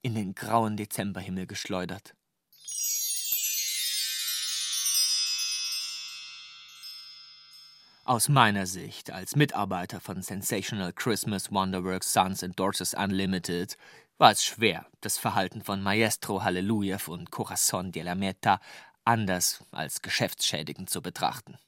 in 0.02 0.16
den 0.16 0.36
grauen 0.36 0.76
Dezemberhimmel 0.76 1.48
geschleudert. 1.48 2.16
Aus 8.10 8.28
meiner 8.28 8.66
Sicht 8.66 9.12
als 9.12 9.36
Mitarbeiter 9.36 10.00
von 10.00 10.24
Sensational 10.24 10.92
Christmas 10.92 11.52
Wonderworks 11.52 12.12
Sons 12.12 12.44
and 12.44 12.60
Daughters 12.60 12.96
Unlimited 12.96 13.78
war 14.18 14.32
es 14.32 14.44
schwer, 14.44 14.88
das 15.02 15.20
Verhalten 15.20 15.62
von 15.62 15.84
Maestro 15.84 16.44
Hallelujew 16.44 17.12
und 17.14 17.30
Corazon 17.30 17.92
de 17.92 18.02
la 18.02 18.16
Meta 18.16 18.62
anders 19.06 19.64
als 19.70 20.02
geschäftsschädigend 20.02 20.90
zu 20.90 21.04
betrachten. 21.04 21.60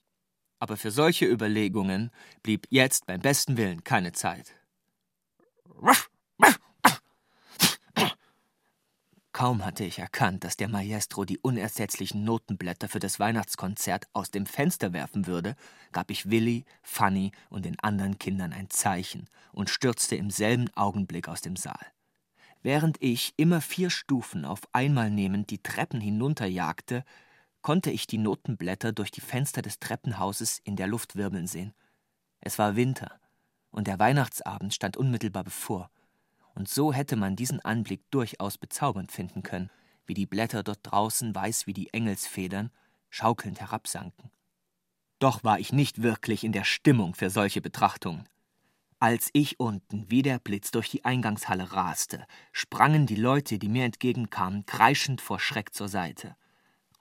Aber 0.57 0.77
für 0.77 0.89
solche 0.89 1.27
Überlegungen 1.27 2.09
blieb 2.41 2.65
jetzt 2.71 3.05
beim 3.05 3.21
besten 3.21 3.55
Willen 3.55 3.83
keine 3.83 4.11
Zeit. 4.11 4.55
Kaum 9.41 9.65
hatte 9.65 9.83
ich 9.83 9.97
erkannt, 9.97 10.43
dass 10.43 10.55
der 10.55 10.67
Maestro 10.67 11.25
die 11.25 11.39
unersetzlichen 11.39 12.23
Notenblätter 12.23 12.87
für 12.87 12.99
das 12.99 13.19
Weihnachtskonzert 13.19 14.07
aus 14.13 14.29
dem 14.29 14.45
Fenster 14.45 14.93
werfen 14.93 15.25
würde, 15.25 15.55
gab 15.91 16.11
ich 16.11 16.29
Willi, 16.29 16.63
Fanny 16.83 17.31
und 17.49 17.65
den 17.65 17.79
anderen 17.79 18.19
Kindern 18.19 18.53
ein 18.53 18.69
Zeichen 18.69 19.27
und 19.51 19.71
stürzte 19.71 20.15
im 20.15 20.29
selben 20.29 20.69
Augenblick 20.75 21.27
aus 21.27 21.41
dem 21.41 21.55
Saal. 21.55 21.87
Während 22.61 23.01
ich 23.01 23.33
immer 23.35 23.61
vier 23.61 23.89
Stufen 23.89 24.45
auf 24.45 24.61
einmal 24.73 25.09
nehmend 25.09 25.49
die 25.49 25.63
Treppen 25.63 26.01
hinunterjagte, 26.01 27.03
konnte 27.63 27.89
ich 27.89 28.05
die 28.05 28.19
Notenblätter 28.19 28.91
durch 28.91 29.09
die 29.09 29.21
Fenster 29.21 29.63
des 29.63 29.79
Treppenhauses 29.79 30.59
in 30.63 30.75
der 30.75 30.85
Luft 30.85 31.15
wirbeln 31.15 31.47
sehen. 31.47 31.73
Es 32.41 32.59
war 32.59 32.75
Winter, 32.75 33.19
und 33.71 33.87
der 33.87 33.97
Weihnachtsabend 33.97 34.75
stand 34.75 34.97
unmittelbar 34.97 35.43
bevor 35.43 35.89
und 36.55 36.69
so 36.69 36.93
hätte 36.93 37.15
man 37.15 37.35
diesen 37.35 37.59
Anblick 37.59 38.09
durchaus 38.11 38.57
bezaubernd 38.57 39.11
finden 39.11 39.43
können, 39.43 39.69
wie 40.05 40.13
die 40.13 40.25
Blätter 40.25 40.63
dort 40.63 40.79
draußen 40.83 41.33
weiß 41.33 41.67
wie 41.67 41.73
die 41.73 41.93
Engelsfedern 41.93 42.71
schaukelnd 43.09 43.59
herabsanken. 43.59 44.31
Doch 45.19 45.43
war 45.43 45.59
ich 45.59 45.71
nicht 45.71 46.01
wirklich 46.01 46.43
in 46.43 46.51
der 46.51 46.63
Stimmung 46.63 47.13
für 47.13 47.29
solche 47.29 47.61
Betrachtungen. 47.61 48.27
Als 48.99 49.29
ich 49.33 49.59
unten 49.59 50.09
wie 50.09 50.21
der 50.21 50.39
Blitz 50.39 50.71
durch 50.71 50.89
die 50.89 51.05
Eingangshalle 51.05 51.73
raste, 51.73 52.25
sprangen 52.51 53.05
die 53.05 53.15
Leute, 53.15 53.59
die 53.59 53.69
mir 53.69 53.85
entgegenkamen, 53.85 54.65
kreischend 54.65 55.21
vor 55.21 55.39
Schreck 55.39 55.73
zur 55.73 55.87
Seite. 55.87 56.35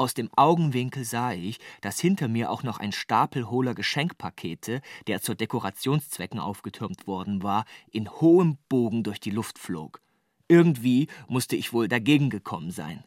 Aus 0.00 0.14
dem 0.14 0.30
Augenwinkel 0.34 1.04
sah 1.04 1.34
ich, 1.34 1.58
dass 1.82 2.00
hinter 2.00 2.26
mir 2.26 2.50
auch 2.50 2.62
noch 2.62 2.78
ein 2.78 2.90
Stapel 2.90 3.50
hohler 3.50 3.74
Geschenkpakete, 3.74 4.80
der 5.06 5.20
zu 5.20 5.34
Dekorationszwecken 5.34 6.40
aufgetürmt 6.40 7.06
worden 7.06 7.42
war, 7.42 7.66
in 7.90 8.08
hohem 8.10 8.56
Bogen 8.70 9.02
durch 9.02 9.20
die 9.20 9.30
Luft 9.30 9.58
flog. 9.58 10.00
Irgendwie 10.48 11.08
musste 11.28 11.54
ich 11.54 11.74
wohl 11.74 11.86
dagegen 11.86 12.30
gekommen 12.30 12.70
sein. 12.70 13.04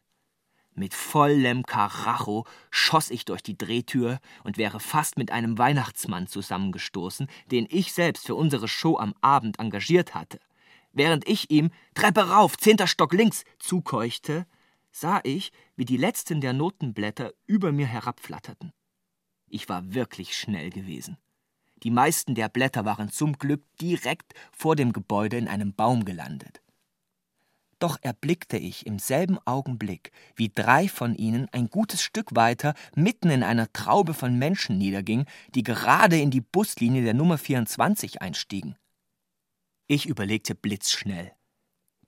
Mit 0.75 0.93
vollem 0.93 1.63
Karacho 1.63 2.45
schoss 2.69 3.09
ich 3.09 3.25
durch 3.25 3.41
die 3.41 3.57
Drehtür 3.57 4.19
und 4.43 4.59
wäre 4.59 4.79
fast 4.79 5.17
mit 5.17 5.31
einem 5.31 5.57
Weihnachtsmann 5.57 6.27
zusammengestoßen, 6.27 7.25
den 7.49 7.65
ich 7.71 7.91
selbst 7.91 8.27
für 8.27 8.36
unsere 8.36 8.67
Show 8.67 8.99
am 8.99 9.15
Abend 9.19 9.58
engagiert 9.58 10.13
hatte. 10.13 10.39
Während 10.91 11.27
ich 11.27 11.49
ihm 11.49 11.71
Treppe 11.95 12.29
rauf, 12.29 12.56
zehnter 12.56 12.86
Stock 12.86 13.13
links 13.13 13.45
zukeuchte, 13.58 14.45
sah 14.93 15.19
ich, 15.23 15.51
wie 15.75 15.86
die 15.86 15.97
letzten 15.97 16.39
der 16.39 16.53
Notenblätter 16.53 17.34
über 17.45 17.71
mir 17.71 17.88
herabflatterten. 17.88 18.71
Ich 19.49 19.67
war 19.67 19.93
wirklich 19.93 20.38
schnell 20.38 20.69
gewesen. 20.69 21.17
Die 21.84 21.91
meisten 21.91 22.36
der 22.36 22.47
Blätter 22.47 22.86
waren 22.86 23.10
zum 23.10 23.34
Glück 23.34 23.63
direkt 23.82 24.34
vor 24.53 24.75
dem 24.77 24.93
Gebäude 24.93 25.38
in 25.38 25.49
einem 25.49 25.73
Baum 25.73 26.06
gelandet. 26.06 26.62
Doch 27.79 27.97
erblickte 28.01 28.58
ich 28.58 28.86
im 28.86 28.97
selben 28.97 29.38
Augenblick, 29.39 30.12
wie 30.36 30.49
drei 30.53 30.88
von 30.88 31.15
ihnen 31.15 31.49
ein 31.51 31.69
gutes 31.69 32.01
Stück 32.01 32.34
weiter 32.34 32.75
mitten 32.95 33.29
in 33.29 33.43
einer 33.43 33.73
Traube 33.73 34.13
von 34.13 34.39
Menschen 34.39 34.77
niedergingen, 34.77 35.25
die 35.53 35.63
gerade 35.63 36.17
in 36.17 36.32
die 36.32 36.39
Buslinie 36.39 37.03
der 37.03 37.13
Nummer 37.13 37.38
24 37.38 38.21
einstiegen. 38.21 38.77
Ich 39.88 40.06
überlegte 40.06 40.56
blitzschnell. 40.56 41.34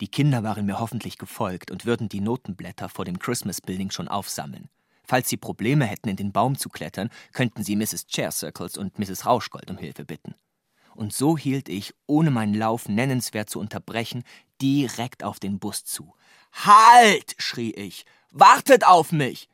Die 0.01 0.09
Kinder 0.09 0.43
waren 0.43 0.65
mir 0.65 0.79
hoffentlich 0.79 1.17
gefolgt 1.17 1.71
und 1.71 1.85
würden 1.85 2.09
die 2.09 2.19
Notenblätter 2.19 2.89
vor 2.89 3.05
dem 3.05 3.19
Christmas 3.19 3.61
Building 3.61 3.91
schon 3.91 4.07
aufsammeln. 4.07 4.69
Falls 5.05 5.29
sie 5.29 5.37
Probleme 5.37 5.85
hätten, 5.85 6.09
in 6.09 6.15
den 6.15 6.31
Baum 6.31 6.57
zu 6.57 6.69
klettern, 6.69 7.09
könnten 7.31 7.63
sie 7.63 7.75
Mrs. 7.75 8.07
Chair 8.07 8.31
Circles 8.31 8.77
und 8.77 8.99
Mrs. 8.99 9.25
Rauschgold 9.25 9.69
um 9.69 9.77
Hilfe 9.77 10.03
bitten. 10.03 10.35
Und 10.95 11.13
so 11.13 11.37
hielt 11.37 11.69
ich, 11.69 11.93
ohne 12.07 12.31
meinen 12.31 12.53
Lauf 12.53 12.89
nennenswert 12.89 13.49
zu 13.49 13.59
unterbrechen, 13.59 14.23
direkt 14.61 15.23
auf 15.23 15.39
den 15.39 15.59
Bus 15.59 15.83
zu. 15.83 16.13
Halt! 16.51 17.35
schrie 17.37 17.71
ich. 17.71 18.05
Wartet 18.31 18.85
auf 18.85 19.11
mich! 19.11 19.49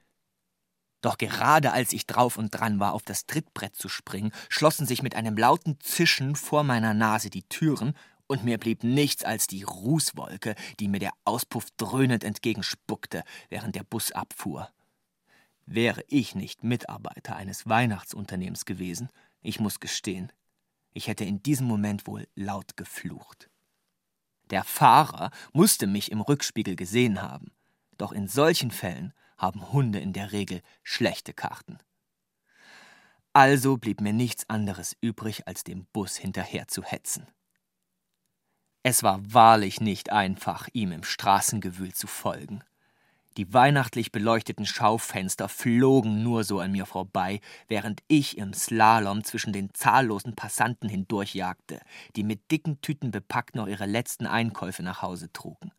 Doch 1.02 1.18
gerade 1.18 1.72
als 1.74 1.94
ich 1.94 2.06
drauf 2.06 2.38
und 2.38 2.52
dran 2.52 2.80
war, 2.80 2.94
auf 2.94 3.02
das 3.02 3.26
Trittbrett 3.26 3.76
zu 3.76 3.90
springen, 3.90 4.32
schlossen 4.50 4.86
sich 4.86 5.02
mit 5.02 5.16
einem 5.16 5.36
lauten 5.36 5.80
Zischen 5.80 6.36
vor 6.36 6.64
meiner 6.64 6.94
Nase 6.94 7.32
die 7.32 7.44
Türen 7.44 7.96
und 8.32 8.46
mir 8.46 8.58
blieb 8.58 8.86
nichts 8.86 9.26
als 9.26 9.46
die 9.46 9.64
Rußwolke, 9.64 10.56
die 10.80 10.88
mir 10.88 11.00
der 11.00 11.12
Auspuff 11.26 11.68
dröhnend 11.76 12.24
entgegenspuckte, 12.24 13.26
während 13.50 13.76
der 13.76 13.84
Bus 13.84 14.14
abfuhr. 14.14 14.70
Wäre 15.66 16.06
ich 16.08 16.34
nicht 16.34 16.64
Mitarbeiter 16.64 17.36
eines 17.36 17.68
Weihnachtsunternehmens 17.68 18.64
gewesen, 18.64 19.10
ich 19.42 19.60
muss 19.60 19.82
gestehen, 19.82 20.32
ich 20.94 21.08
hätte 21.08 21.26
in 21.26 21.44
diesem 21.44 21.68
Moment 21.68 22.08
wohl 22.08 22.26
laut 22.34 22.78
geflucht. 22.78 23.50
Der 24.50 24.64
Fahrer 24.64 25.32
musste 25.52 25.86
mich 25.86 26.10
im 26.10 26.22
Rückspiegel 26.22 26.78
gesehen 26.78 27.22
haben, 27.22 27.52
doch 27.98 28.14
in 28.14 28.30
solchen 28.30 28.72
Fällen 28.72 29.14
haben 29.38 29.74
Hunde 29.74 30.00
in 30.00 30.14
der 30.14 30.32
Regel 30.32 30.62
schlechte 30.84 31.34
Karten. 31.34 31.80
Also 33.34 33.76
blieb 33.76 34.00
mir 34.00 34.14
nichts 34.14 34.50
anderes 34.50 34.96
übrig, 35.02 35.48
als 35.50 35.66
dem 35.66 35.86
Bus 35.92 36.16
hinterher 36.16 36.70
zu 36.70 36.82
hetzen. 36.82 37.28
Es 38.84 39.04
war 39.04 39.22
wahrlich 39.32 39.80
nicht 39.80 40.12
einfach, 40.12 40.68
ihm 40.74 40.92
im 40.92 41.04
Straßengewühl 41.04 41.94
zu 41.94 42.08
folgen. 42.08 42.64
Die 43.38 43.54
weihnachtlich 43.54 44.12
beleuchteten 44.12 44.66
Schaufenster 44.66 45.48
flogen 45.48 46.24
nur 46.24 46.44
so 46.44 46.60
an 46.60 46.72
mir 46.72 46.86
vorbei, 46.86 47.40
während 47.68 48.02
ich 48.08 48.38
im 48.38 48.54
Slalom 48.54 49.24
zwischen 49.24 49.54
den 49.54 49.74
zahllosen 49.74 50.36
Passanten 50.36 50.90
hindurchjagte, 50.90 51.80
die 52.16 52.24
mit 52.24 52.52
dicken 52.52 52.82
Tüten 52.82 53.12
bepackt 53.12 53.56
noch 53.56 53.68
ihre 53.68 53.86
letzten 53.86 54.26
Einkäufe 54.26 54.84
nach 54.84 55.02
Hause 55.02 55.32
trugen. 55.32 55.72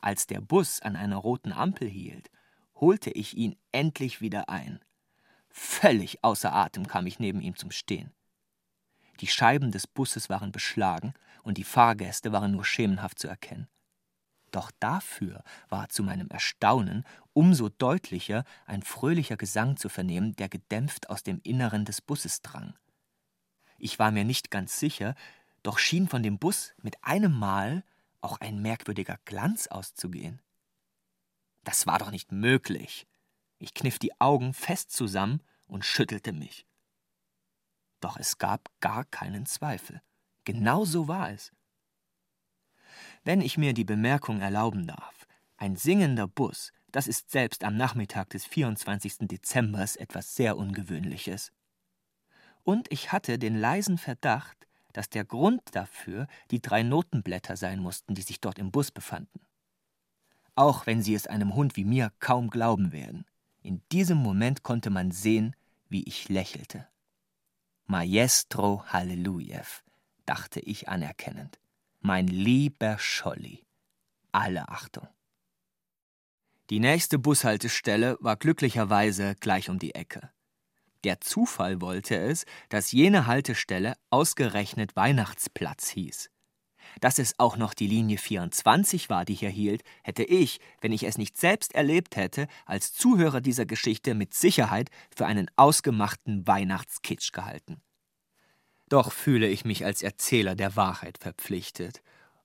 Als 0.00 0.26
der 0.26 0.40
Bus 0.40 0.80
an 0.80 0.96
einer 0.96 1.16
roten 1.16 1.52
Ampel 1.52 1.88
hielt, 1.88 2.30
holte 2.76 3.10
ich 3.10 3.36
ihn 3.36 3.56
endlich 3.72 4.20
wieder 4.20 4.48
ein. 4.48 4.80
Völlig 5.50 6.24
außer 6.24 6.54
Atem 6.54 6.86
kam 6.86 7.06
ich 7.06 7.18
neben 7.18 7.42
ihm 7.42 7.56
zum 7.56 7.70
Stehen. 7.70 8.12
Die 9.20 9.26
Scheiben 9.26 9.70
des 9.72 9.86
Busses 9.86 10.30
waren 10.30 10.52
beschlagen 10.52 11.12
und 11.42 11.58
die 11.58 11.64
Fahrgäste 11.64 12.32
waren 12.32 12.52
nur 12.52 12.64
schemenhaft 12.64 13.18
zu 13.18 13.28
erkennen. 13.28 13.68
Doch 14.52 14.70
dafür 14.80 15.42
war 15.68 15.88
zu 15.88 16.02
meinem 16.02 16.28
Erstaunen 16.28 17.04
umso 17.32 17.70
deutlicher 17.70 18.44
ein 18.66 18.82
fröhlicher 18.82 19.36
Gesang 19.36 19.76
zu 19.76 19.88
vernehmen, 19.88 20.36
der 20.36 20.48
gedämpft 20.48 21.08
aus 21.10 21.22
dem 21.22 21.40
Inneren 21.42 21.84
des 21.84 22.02
Busses 22.02 22.42
drang. 22.42 22.76
Ich 23.78 23.98
war 23.98 24.10
mir 24.10 24.24
nicht 24.24 24.50
ganz 24.50 24.78
sicher, 24.78 25.14
doch 25.62 25.78
schien 25.78 26.06
von 26.06 26.22
dem 26.22 26.38
Bus 26.38 26.74
mit 26.82 27.02
einem 27.02 27.32
Mal 27.32 27.82
auch 28.20 28.40
ein 28.40 28.60
merkwürdiger 28.60 29.18
Glanz 29.24 29.66
auszugehen. 29.66 30.40
Das 31.64 31.86
war 31.86 31.98
doch 31.98 32.10
nicht 32.10 32.30
möglich. 32.30 33.06
Ich 33.58 33.74
kniff 33.74 33.98
die 33.98 34.20
Augen 34.20 34.52
fest 34.52 34.92
zusammen 34.92 35.40
und 35.66 35.84
schüttelte 35.84 36.32
mich. 36.32 36.66
Doch 38.00 38.16
es 38.16 38.38
gab 38.38 38.68
gar 38.80 39.04
keinen 39.04 39.46
Zweifel. 39.46 40.02
Genau 40.44 40.84
so 40.84 41.08
war 41.08 41.30
es. 41.30 41.52
Wenn 43.24 43.40
ich 43.40 43.56
mir 43.56 43.74
die 43.74 43.84
Bemerkung 43.84 44.40
erlauben 44.40 44.86
darf, 44.86 45.26
ein 45.56 45.76
singender 45.76 46.26
Bus, 46.26 46.72
Das 46.92 47.06
ist 47.06 47.30
selbst 47.30 47.64
am 47.64 47.76
Nachmittag 47.76 48.28
des 48.30 48.44
24. 48.44 49.20
Dezembers 49.20 49.96
etwas 49.96 50.34
sehr 50.34 50.58
Ungewöhnliches. 50.58 51.52
Und 52.64 52.92
ich 52.92 53.12
hatte 53.12 53.38
den 53.38 53.56
leisen 53.56 53.96
Verdacht, 53.96 54.68
dass 54.92 55.08
der 55.08 55.24
Grund 55.24 55.62
dafür 55.72 56.26
die 56.50 56.60
drei 56.60 56.82
Notenblätter 56.82 57.56
sein 57.56 57.80
mussten, 57.80 58.14
die 58.14 58.20
sich 58.20 58.40
dort 58.40 58.58
im 58.58 58.70
Bus 58.70 58.90
befanden. 58.90 59.40
Auch 60.54 60.86
wenn 60.86 61.02
Sie 61.02 61.14
es 61.14 61.26
einem 61.26 61.54
Hund 61.54 61.76
wie 61.76 61.84
mir 61.84 62.12
kaum 62.20 62.50
glauben 62.50 62.92
werden, 62.92 63.24
in 63.62 63.80
diesem 63.90 64.18
Moment 64.18 64.62
konnte 64.62 64.90
man 64.90 65.10
sehen, 65.10 65.56
wie 65.88 66.02
ich 66.02 66.28
lächelte. 66.28 66.86
Maestro 67.86 68.84
Hallelujew, 68.86 69.80
dachte 70.26 70.60
ich 70.60 70.88
anerkennend. 70.88 71.58
Mein 72.00 72.26
lieber 72.26 72.98
Scholli. 72.98 73.64
Alle 74.32 74.68
Achtung. 74.68 75.08
Die 76.70 76.80
nächste 76.80 77.18
Bushaltestelle 77.18 78.16
war 78.20 78.36
glücklicherweise 78.36 79.36
gleich 79.36 79.68
um 79.68 79.78
die 79.78 79.94
Ecke. 79.94 80.30
Der 81.04 81.20
Zufall 81.20 81.80
wollte 81.80 82.16
es, 82.16 82.46
dass 82.68 82.92
jene 82.92 83.26
Haltestelle 83.26 83.94
ausgerechnet 84.10 84.96
Weihnachtsplatz 84.96 85.90
hieß. 85.90 86.30
Dass 87.00 87.18
es 87.18 87.38
auch 87.38 87.56
noch 87.56 87.74
die 87.74 87.86
Linie 87.86 88.18
24 88.18 89.08
war, 89.10 89.24
die 89.24 89.34
hier 89.34 89.50
hielt, 89.50 89.82
hätte 90.02 90.24
ich, 90.24 90.60
wenn 90.80 90.92
ich 90.92 91.04
es 91.04 91.18
nicht 91.18 91.36
selbst 91.36 91.74
erlebt 91.74 92.16
hätte, 92.16 92.46
als 92.66 92.92
Zuhörer 92.92 93.40
dieser 93.40 93.66
Geschichte 93.66 94.14
mit 94.14 94.34
Sicherheit 94.34 94.90
für 95.14 95.26
einen 95.26 95.50
ausgemachten 95.56 96.46
Weihnachtskitsch 96.46 97.32
gehalten. 97.32 97.82
Doch 98.92 99.10
fühle 99.10 99.48
ich 99.48 99.64
mich 99.64 99.86
als 99.86 100.02
Erzähler 100.02 100.54
der 100.54 100.76
Wahrheit 100.76 101.16
verpflichtet. 101.16 102.02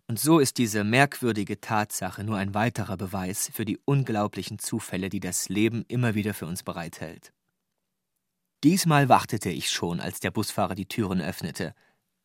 Und 0.08 0.18
so 0.18 0.40
ist 0.40 0.58
diese 0.58 0.86
merkwürdige 0.86 1.60
Tatsache 1.60 2.24
nur 2.24 2.38
ein 2.38 2.54
weiterer 2.54 2.96
Beweis 2.96 3.52
für 3.54 3.66
die 3.66 3.78
unglaublichen 3.84 4.58
Zufälle, 4.58 5.10
die 5.10 5.20
das 5.20 5.50
Leben 5.50 5.84
immer 5.90 6.16
wieder 6.16 6.34
für 6.34 6.46
uns 6.46 6.64
bereithält. 6.64 7.34
Diesmal 8.64 9.10
wartete 9.10 9.50
ich 9.50 9.70
schon, 9.70 10.00
als 10.00 10.22
der 10.22 10.32
Busfahrer 10.32 10.74
die 10.74 10.88
Türen 10.88 11.20
öffnete. 11.20 11.74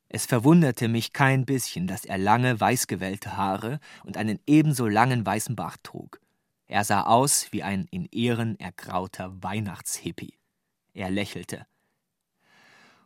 Es 0.09 0.25
verwunderte 0.25 0.87
mich 0.87 1.13
kein 1.13 1.45
bisschen, 1.45 1.89
dass 1.89 2.05
er 2.05 2.19
lange, 2.19 2.61
weißgewellte 2.61 3.37
Haare 3.37 3.81
und 4.05 4.17
einen 4.17 4.39
ebenso 4.47 4.87
langen 4.87 5.27
weißen 5.27 5.57
Bart 5.57 5.83
trug. 5.83 6.21
Er 6.69 6.85
sah 6.85 7.03
aus 7.03 7.49
wie 7.51 7.65
ein 7.65 7.89
in 7.91 8.07
Ehren 8.13 8.55
ergrauter 8.61 9.43
Weihnachtshippie. 9.43 10.39
Er 10.95 11.11
lächelte. 11.11 11.67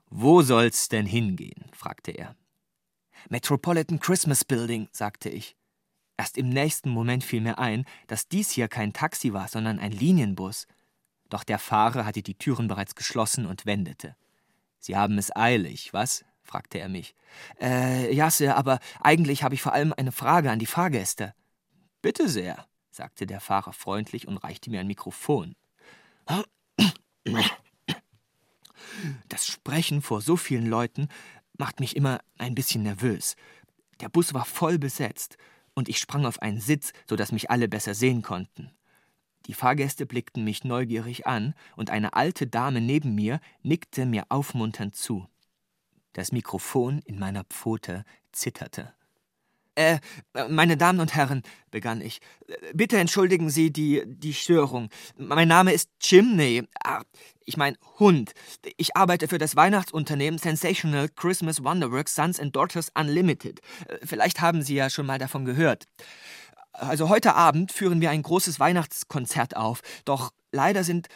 Wo 0.09 0.43
soll's 0.43 0.89
denn 0.89 1.07
hingehen? 1.07 1.71
fragte 1.73 2.13
er. 2.13 2.37
Metropolitan 3.29 3.99
Christmas 3.99 4.45
Building, 4.45 4.89
sagte 4.93 5.29
ich. 5.29 5.57
Erst 6.17 6.39
im 6.39 6.49
nächsten 6.49 6.91
Moment 6.91 7.25
fiel 7.25 7.41
mir 7.41 7.59
ein, 7.59 7.85
dass 8.07 8.29
dies 8.29 8.51
hier 8.51 8.69
kein 8.69 8.93
Taxi 8.93 9.33
war, 9.33 9.49
sondern 9.49 9.79
ein 9.79 9.93
Linienbus. 9.93 10.67
Doch 11.29 11.45
der 11.45 11.59
Fahrer 11.59 12.07
hatte 12.07 12.23
die 12.23 12.39
Türen 12.39 12.69
bereits 12.69 12.95
geschlossen 12.95 13.47
und 13.47 13.67
wendete. 13.67 14.17
Sie 14.79 14.97
haben 14.97 15.19
es 15.19 15.35
eilig, 15.35 15.93
was? 15.93 16.25
fragte 16.43 16.79
er 16.79 16.89
mich. 16.89 17.15
Äh, 17.61 18.15
ja, 18.15 18.31
Sir, 18.31 18.57
aber 18.57 18.79
eigentlich 19.01 19.43
habe 19.43 19.57
ich 19.57 19.63
vor 19.63 19.73
allem 19.73 19.93
eine 19.93 20.13
Frage 20.13 20.51
an 20.51 20.61
die 20.61 20.67
Fahrgäste. 20.67 21.35
Bitte 22.01 22.29
sehr, 22.29 22.67
sagte 22.91 23.27
der 23.27 23.41
Fahrer 23.41 23.73
freundlich 23.73 24.29
und 24.29 24.37
reichte 24.39 24.71
mir 24.71 24.79
ein 24.79 24.87
Mikrofon. 24.87 25.57
Das 29.29 29.47
Sprechen 29.47 30.03
vor 30.03 30.21
so 30.21 30.37
vielen 30.37 30.67
Leuten 30.67 31.09
macht 31.59 31.81
mich 31.81 31.97
immer 31.97 32.21
ein 32.39 32.55
bisschen 32.55 32.83
nervös. 32.83 33.37
Der 34.01 34.09
Bus 34.09 34.35
war 34.35 34.45
voll 34.45 34.79
besetzt 34.79 35.37
und 35.75 35.89
ich 35.89 35.99
sprang 35.99 36.27
auf 36.27 36.41
einen 36.43 36.61
Sitz, 36.61 36.93
so 37.07 37.17
dass 37.17 37.33
mich 37.33 37.51
alle 37.51 37.69
besser 37.69 37.95
sehen 37.95 38.23
konnten. 38.23 38.71
Die 39.47 39.55
Fahrgäste 39.55 40.07
blickten 40.07 40.43
mich 40.43 40.65
neugierig 40.65 41.27
an, 41.27 41.55
und 41.77 41.91
eine 41.91 42.15
alte 42.15 42.49
Dame 42.49 42.81
neben 42.81 43.15
mir 43.15 43.41
nickte 43.63 44.05
mir 44.05 44.25
aufmunternd 44.29 44.97
zu. 44.97 45.29
Das 46.15 46.33
Mikrofon 46.33 46.99
in 47.01 47.19
meiner 47.19 47.45
Pfote 47.45 48.05
zitterte. 48.33 48.96
Äh, 49.77 49.99
meine 50.49 50.79
Damen 50.79 51.01
und 51.01 51.15
Herren, 51.15 51.43
begann 51.71 52.01
ich, 52.01 52.21
bitte 52.73 52.97
entschuldigen 52.97 53.51
Sie 53.51 53.71
die, 53.71 54.03
die 54.07 54.33
Störung. 54.33 54.89
Mein 55.19 55.49
Name 55.49 55.73
ist 55.73 55.91
Chimney. 56.01 56.65
Ah, 56.83 57.03
ich 57.45 57.59
mein 57.59 57.77
Hund. 57.99 58.33
Ich 58.79 58.97
arbeite 58.97 59.29
für 59.29 59.37
das 59.37 59.55
Weihnachtsunternehmen 59.55 60.39
Sensational 60.39 61.11
Christmas 61.11 61.63
Wonderworks 61.63 62.15
Sons 62.15 62.41
and 62.41 62.57
Daughters 62.57 62.91
Unlimited. 62.99 63.61
Vielleicht 64.03 64.41
haben 64.41 64.63
Sie 64.63 64.75
ja 64.75 64.89
schon 64.89 65.05
mal 65.05 65.19
davon 65.19 65.45
gehört. 65.45 65.85
Also 66.73 67.11
heute 67.11 67.35
Abend 67.35 67.71
führen 67.71 68.01
wir 68.01 68.11
ein 68.11 68.23
großes 68.23 68.59
Weihnachtskonzert 68.59 69.57
auf, 69.57 69.83
doch 70.05 70.31
leider 70.53 70.85
sind 70.85 71.09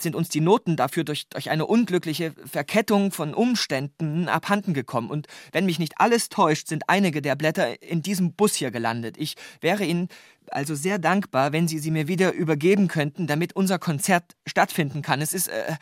sind 0.00 0.16
uns 0.16 0.28
die 0.28 0.40
Noten 0.40 0.76
dafür 0.76 1.04
durch, 1.04 1.28
durch 1.28 1.50
eine 1.50 1.66
unglückliche 1.66 2.32
Verkettung 2.44 3.12
von 3.12 3.34
Umständen 3.34 4.28
abhanden 4.28 4.74
gekommen. 4.74 5.10
Und 5.10 5.26
wenn 5.52 5.66
mich 5.66 5.78
nicht 5.78 5.94
alles 5.98 6.28
täuscht, 6.28 6.68
sind 6.68 6.84
einige 6.88 7.22
der 7.22 7.36
Blätter 7.36 7.82
in 7.82 8.02
diesem 8.02 8.34
Bus 8.34 8.54
hier 8.54 8.70
gelandet. 8.70 9.16
Ich 9.18 9.36
wäre 9.60 9.84
Ihnen 9.84 10.08
also 10.50 10.74
sehr 10.74 10.98
dankbar, 10.98 11.52
wenn 11.52 11.68
Sie 11.68 11.78
sie 11.78 11.90
mir 11.90 12.08
wieder 12.08 12.32
übergeben 12.32 12.88
könnten, 12.88 13.26
damit 13.26 13.54
unser 13.54 13.78
Konzert 13.78 14.36
stattfinden 14.46 15.02
kann. 15.02 15.20
Es 15.20 15.32
ist 15.32 15.48
äh, 15.48 15.76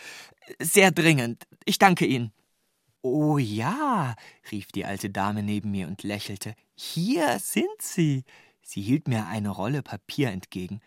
sehr 0.59 0.91
dringend. 0.91 1.45
Ich 1.65 1.79
danke 1.79 2.07
Ihnen. 2.07 2.33
Oh 3.03 3.39
ja, 3.39 4.15
rief 4.53 4.67
die 4.73 4.85
alte 4.85 5.09
Dame 5.09 5.43
neben 5.43 5.71
mir 5.71 5.89
und 5.89 6.03
lächelte. 6.03 6.55
Hier 6.75 7.39
sind 7.39 7.81
Sie. 7.81 8.25
Sie 8.63 8.83
hielt 8.83 9.09
mir 9.09 9.27
eine 9.27 9.49
Rolle 9.49 9.83
Papier 9.83 10.31
entgegen. 10.31 10.81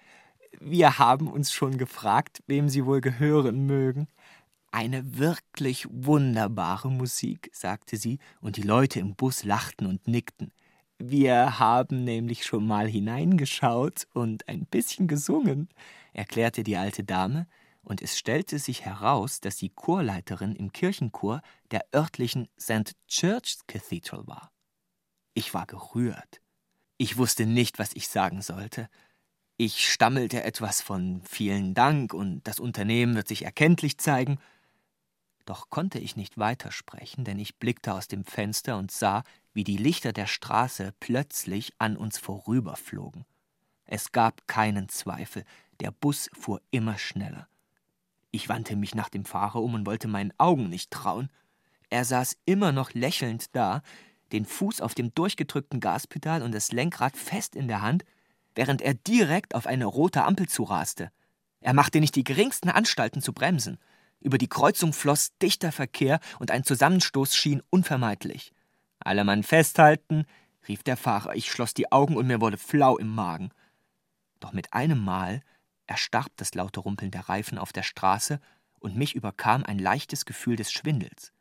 Wir 0.59 0.99
haben 0.99 1.27
uns 1.27 1.51
schon 1.51 1.77
gefragt, 1.77 2.43
wem 2.47 2.69
Sie 2.69 2.85
wohl 2.85 3.01
gehören 3.01 3.65
mögen. 3.65 4.07
Eine 4.71 5.19
wirklich 5.19 5.87
wunderbare 5.91 6.89
Musik, 6.89 7.51
sagte 7.53 7.95
sie, 7.95 8.17
und 8.41 8.57
die 8.57 8.63
Leute 8.63 8.99
im 8.99 9.15
Bus 9.15 9.43
lachten 9.43 9.85
und 9.85 10.07
nickten. 10.07 10.51
Wir 10.97 11.59
haben 11.59 12.03
nämlich 12.03 12.43
schon 12.43 12.65
mal 12.65 12.87
hineingeschaut 12.87 14.07
und 14.13 14.47
ein 14.47 14.65
bisschen 14.65 15.07
gesungen, 15.07 15.69
erklärte 16.13 16.63
die 16.63 16.77
alte 16.77 17.03
Dame, 17.03 17.45
und 17.83 18.01
es 18.01 18.17
stellte 18.17 18.57
sich 18.59 18.85
heraus, 18.85 19.41
dass 19.41 19.57
sie 19.57 19.69
Chorleiterin 19.69 20.55
im 20.55 20.71
Kirchenchor 20.71 21.41
der 21.71 21.85
örtlichen 21.93 22.47
St. 22.59 22.95
Church's 23.07 23.67
Cathedral 23.67 24.25
war. 24.25 24.51
Ich 25.33 25.53
war 25.53 25.67
gerührt. 25.67 26.41
Ich 26.97 27.17
wusste 27.17 27.45
nicht, 27.45 27.79
was 27.79 27.93
ich 27.93 28.07
sagen 28.07 28.41
sollte. 28.41 28.89
Ich 29.57 29.91
stammelte 29.91 30.43
etwas 30.43 30.81
von 30.81 31.21
vielen 31.23 31.75
Dank 31.75 32.13
und 32.13 32.41
das 32.43 32.59
Unternehmen 32.59 33.15
wird 33.15 33.27
sich 33.27 33.45
erkenntlich 33.45 33.99
zeigen. 33.99 34.39
Doch 35.45 35.69
konnte 35.69 35.99
ich 35.99 36.15
nicht 36.15 36.37
weitersprechen, 36.37 37.23
denn 37.23 37.37
ich 37.37 37.57
blickte 37.57 37.93
aus 37.93 38.07
dem 38.07 38.23
Fenster 38.23 38.77
und 38.77 38.91
sah, 38.91 39.23
wie 39.53 39.63
die 39.63 39.77
Lichter 39.77 40.11
der 40.11 40.25
Straße 40.25 40.93
plötzlich 40.99 41.73
an 41.77 41.97
uns 41.97 42.17
vorüberflogen. 42.17 43.25
Es 43.85 44.11
gab 44.11 44.47
keinen 44.47 44.89
Zweifel, 44.89 45.43
der 45.81 45.91
Bus 45.91 46.29
fuhr 46.33 46.61
immer 46.71 46.97
schneller. 46.97 47.47
Ich 48.31 48.49
wandte 48.49 48.75
mich 48.75 48.95
nach 48.95 49.09
dem 49.09 49.25
Fahrer 49.25 49.61
um 49.61 49.75
und 49.75 49.85
wollte 49.85 50.07
meinen 50.07 50.33
Augen 50.39 50.69
nicht 50.69 50.89
trauen. 50.89 51.29
Er 51.91 52.05
saß 52.05 52.37
immer 52.45 52.71
noch 52.71 52.93
lächelnd 52.93 53.55
da, 53.55 53.83
den 54.31 54.45
Fuß 54.45 54.81
auf 54.81 54.95
dem 54.95 55.13
durchgedrückten 55.13 55.79
Gaspedal 55.79 56.41
und 56.41 56.53
das 56.53 56.71
Lenkrad 56.71 57.15
fest 57.15 57.55
in 57.55 57.67
der 57.67 57.83
Hand, 57.83 58.03
während 58.55 58.81
er 58.81 58.93
direkt 58.93 59.55
auf 59.55 59.67
eine 59.67 59.85
rote 59.85 60.23
Ampel 60.23 60.47
zuraste. 60.47 61.11
Er 61.59 61.73
machte 61.73 61.99
nicht 61.99 62.15
die 62.15 62.23
geringsten 62.23 62.69
Anstalten 62.69 63.21
zu 63.21 63.33
bremsen. 63.33 63.77
Über 64.19 64.37
die 64.37 64.49
Kreuzung 64.49 64.93
floss 64.93 65.37
dichter 65.41 65.71
Verkehr 65.71 66.19
und 66.39 66.51
ein 66.51 66.63
Zusammenstoß 66.63 67.35
schien 67.35 67.61
unvermeidlich. 67.69 68.53
Alle 68.99 69.23
Mann 69.23 69.43
festhalten, 69.43 70.25
rief 70.67 70.83
der 70.83 70.97
Fahrer. 70.97 71.35
Ich 71.35 71.51
schloss 71.51 71.73
die 71.73 71.91
Augen 71.91 72.15
und 72.15 72.27
mir 72.27 72.41
wurde 72.41 72.57
flau 72.57 72.97
im 72.97 73.13
Magen. 73.13 73.51
Doch 74.39 74.53
mit 74.53 74.73
einem 74.73 74.99
Mal 74.99 75.41
erstarb 75.87 76.31
das 76.37 76.55
laute 76.55 76.79
Rumpeln 76.79 77.11
der 77.11 77.29
Reifen 77.29 77.57
auf 77.57 77.73
der 77.73 77.83
Straße 77.83 78.39
und 78.79 78.95
mich 78.95 79.15
überkam 79.15 79.63
ein 79.63 79.79
leichtes 79.79 80.25
Gefühl 80.25 80.55
des 80.55 80.71
Schwindels. 80.71 81.33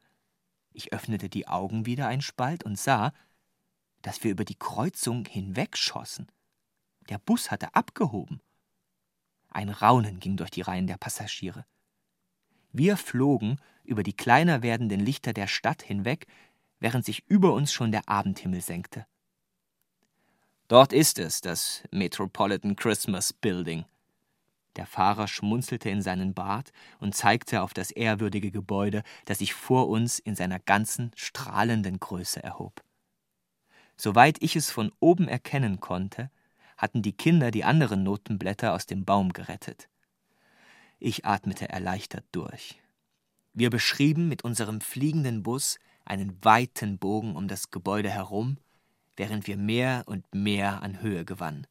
Ich 0.72 0.92
öffnete 0.92 1.28
die 1.28 1.48
Augen 1.48 1.86
wieder 1.86 2.06
ein 2.08 2.22
Spalt 2.22 2.64
und 2.64 2.78
sah, 2.78 3.12
dass 4.00 4.24
wir 4.24 4.30
über 4.30 4.44
die 4.44 4.58
Kreuzung 4.58 5.24
hinwegschossen. 5.26 6.28
Der 7.08 7.18
Bus 7.18 7.50
hatte 7.50 7.74
abgehoben. 7.74 8.40
Ein 9.50 9.68
Raunen 9.68 10.20
ging 10.20 10.36
durch 10.36 10.50
die 10.50 10.62
Reihen 10.62 10.86
der 10.86 10.96
Passagiere. 10.96 11.66
Wir 12.72 12.96
flogen 12.96 13.58
über 13.84 14.02
die 14.02 14.14
kleiner 14.14 14.62
werdenden 14.62 15.00
Lichter 15.00 15.32
der 15.32 15.46
Stadt 15.46 15.82
hinweg, 15.82 16.26
während 16.80 17.04
sich 17.04 17.24
über 17.28 17.52
uns 17.52 17.72
schon 17.72 17.92
der 17.92 18.08
Abendhimmel 18.08 18.60
senkte. 18.60 19.06
Dort 20.68 20.92
ist 20.92 21.18
es, 21.18 21.42
das 21.42 21.82
Metropolitan 21.90 22.76
Christmas 22.76 23.32
Building, 23.32 23.84
der 24.76 24.86
Fahrer 24.86 25.28
schmunzelte 25.28 25.90
in 25.90 26.00
seinen 26.00 26.32
Bart 26.32 26.72
und 26.98 27.14
zeigte 27.14 27.62
auf 27.62 27.74
das 27.74 27.90
ehrwürdige 27.90 28.50
Gebäude, 28.50 29.02
das 29.26 29.38
sich 29.38 29.52
vor 29.52 29.88
uns 29.88 30.18
in 30.18 30.34
seiner 30.34 30.58
ganzen 30.58 31.12
strahlenden 31.14 32.00
Größe 32.00 32.42
erhob. 32.42 32.82
Soweit 33.96 34.42
ich 34.42 34.56
es 34.56 34.70
von 34.70 34.90
oben 34.98 35.28
erkennen 35.28 35.80
konnte, 35.80 36.30
hatten 36.82 37.00
die 37.00 37.12
Kinder 37.16 37.52
die 37.52 37.62
anderen 37.62 38.02
Notenblätter 38.02 38.74
aus 38.74 38.86
dem 38.86 39.04
Baum 39.04 39.32
gerettet. 39.32 39.88
Ich 40.98 41.24
atmete 41.24 41.68
erleichtert 41.68 42.24
durch. 42.32 42.82
Wir 43.54 43.70
beschrieben 43.70 44.28
mit 44.28 44.42
unserem 44.42 44.80
fliegenden 44.80 45.44
Bus 45.44 45.78
einen 46.04 46.44
weiten 46.44 46.98
Bogen 46.98 47.36
um 47.36 47.46
das 47.46 47.70
Gebäude 47.70 48.10
herum, 48.10 48.58
während 49.16 49.46
wir 49.46 49.56
mehr 49.56 50.02
und 50.06 50.26
mehr 50.34 50.82
an 50.82 51.00
Höhe 51.00 51.24
gewannen. 51.24 51.68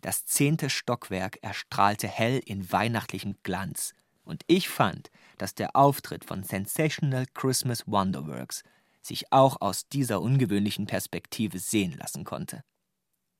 Das 0.00 0.26
zehnte 0.26 0.68
Stockwerk 0.68 1.38
erstrahlte 1.42 2.08
hell 2.08 2.40
in 2.44 2.70
weihnachtlichem 2.72 3.36
Glanz, 3.44 3.94
und 4.24 4.42
ich 4.48 4.68
fand, 4.68 5.10
dass 5.38 5.54
der 5.54 5.76
Auftritt 5.76 6.24
von 6.24 6.42
Sensational 6.42 7.26
Christmas 7.34 7.86
Wonderworks 7.86 8.64
sich 9.00 9.30
auch 9.32 9.60
aus 9.60 9.86
dieser 9.88 10.20
ungewöhnlichen 10.20 10.86
Perspektive 10.86 11.58
sehen 11.58 11.92
lassen 11.92 12.24
konnte. 12.24 12.64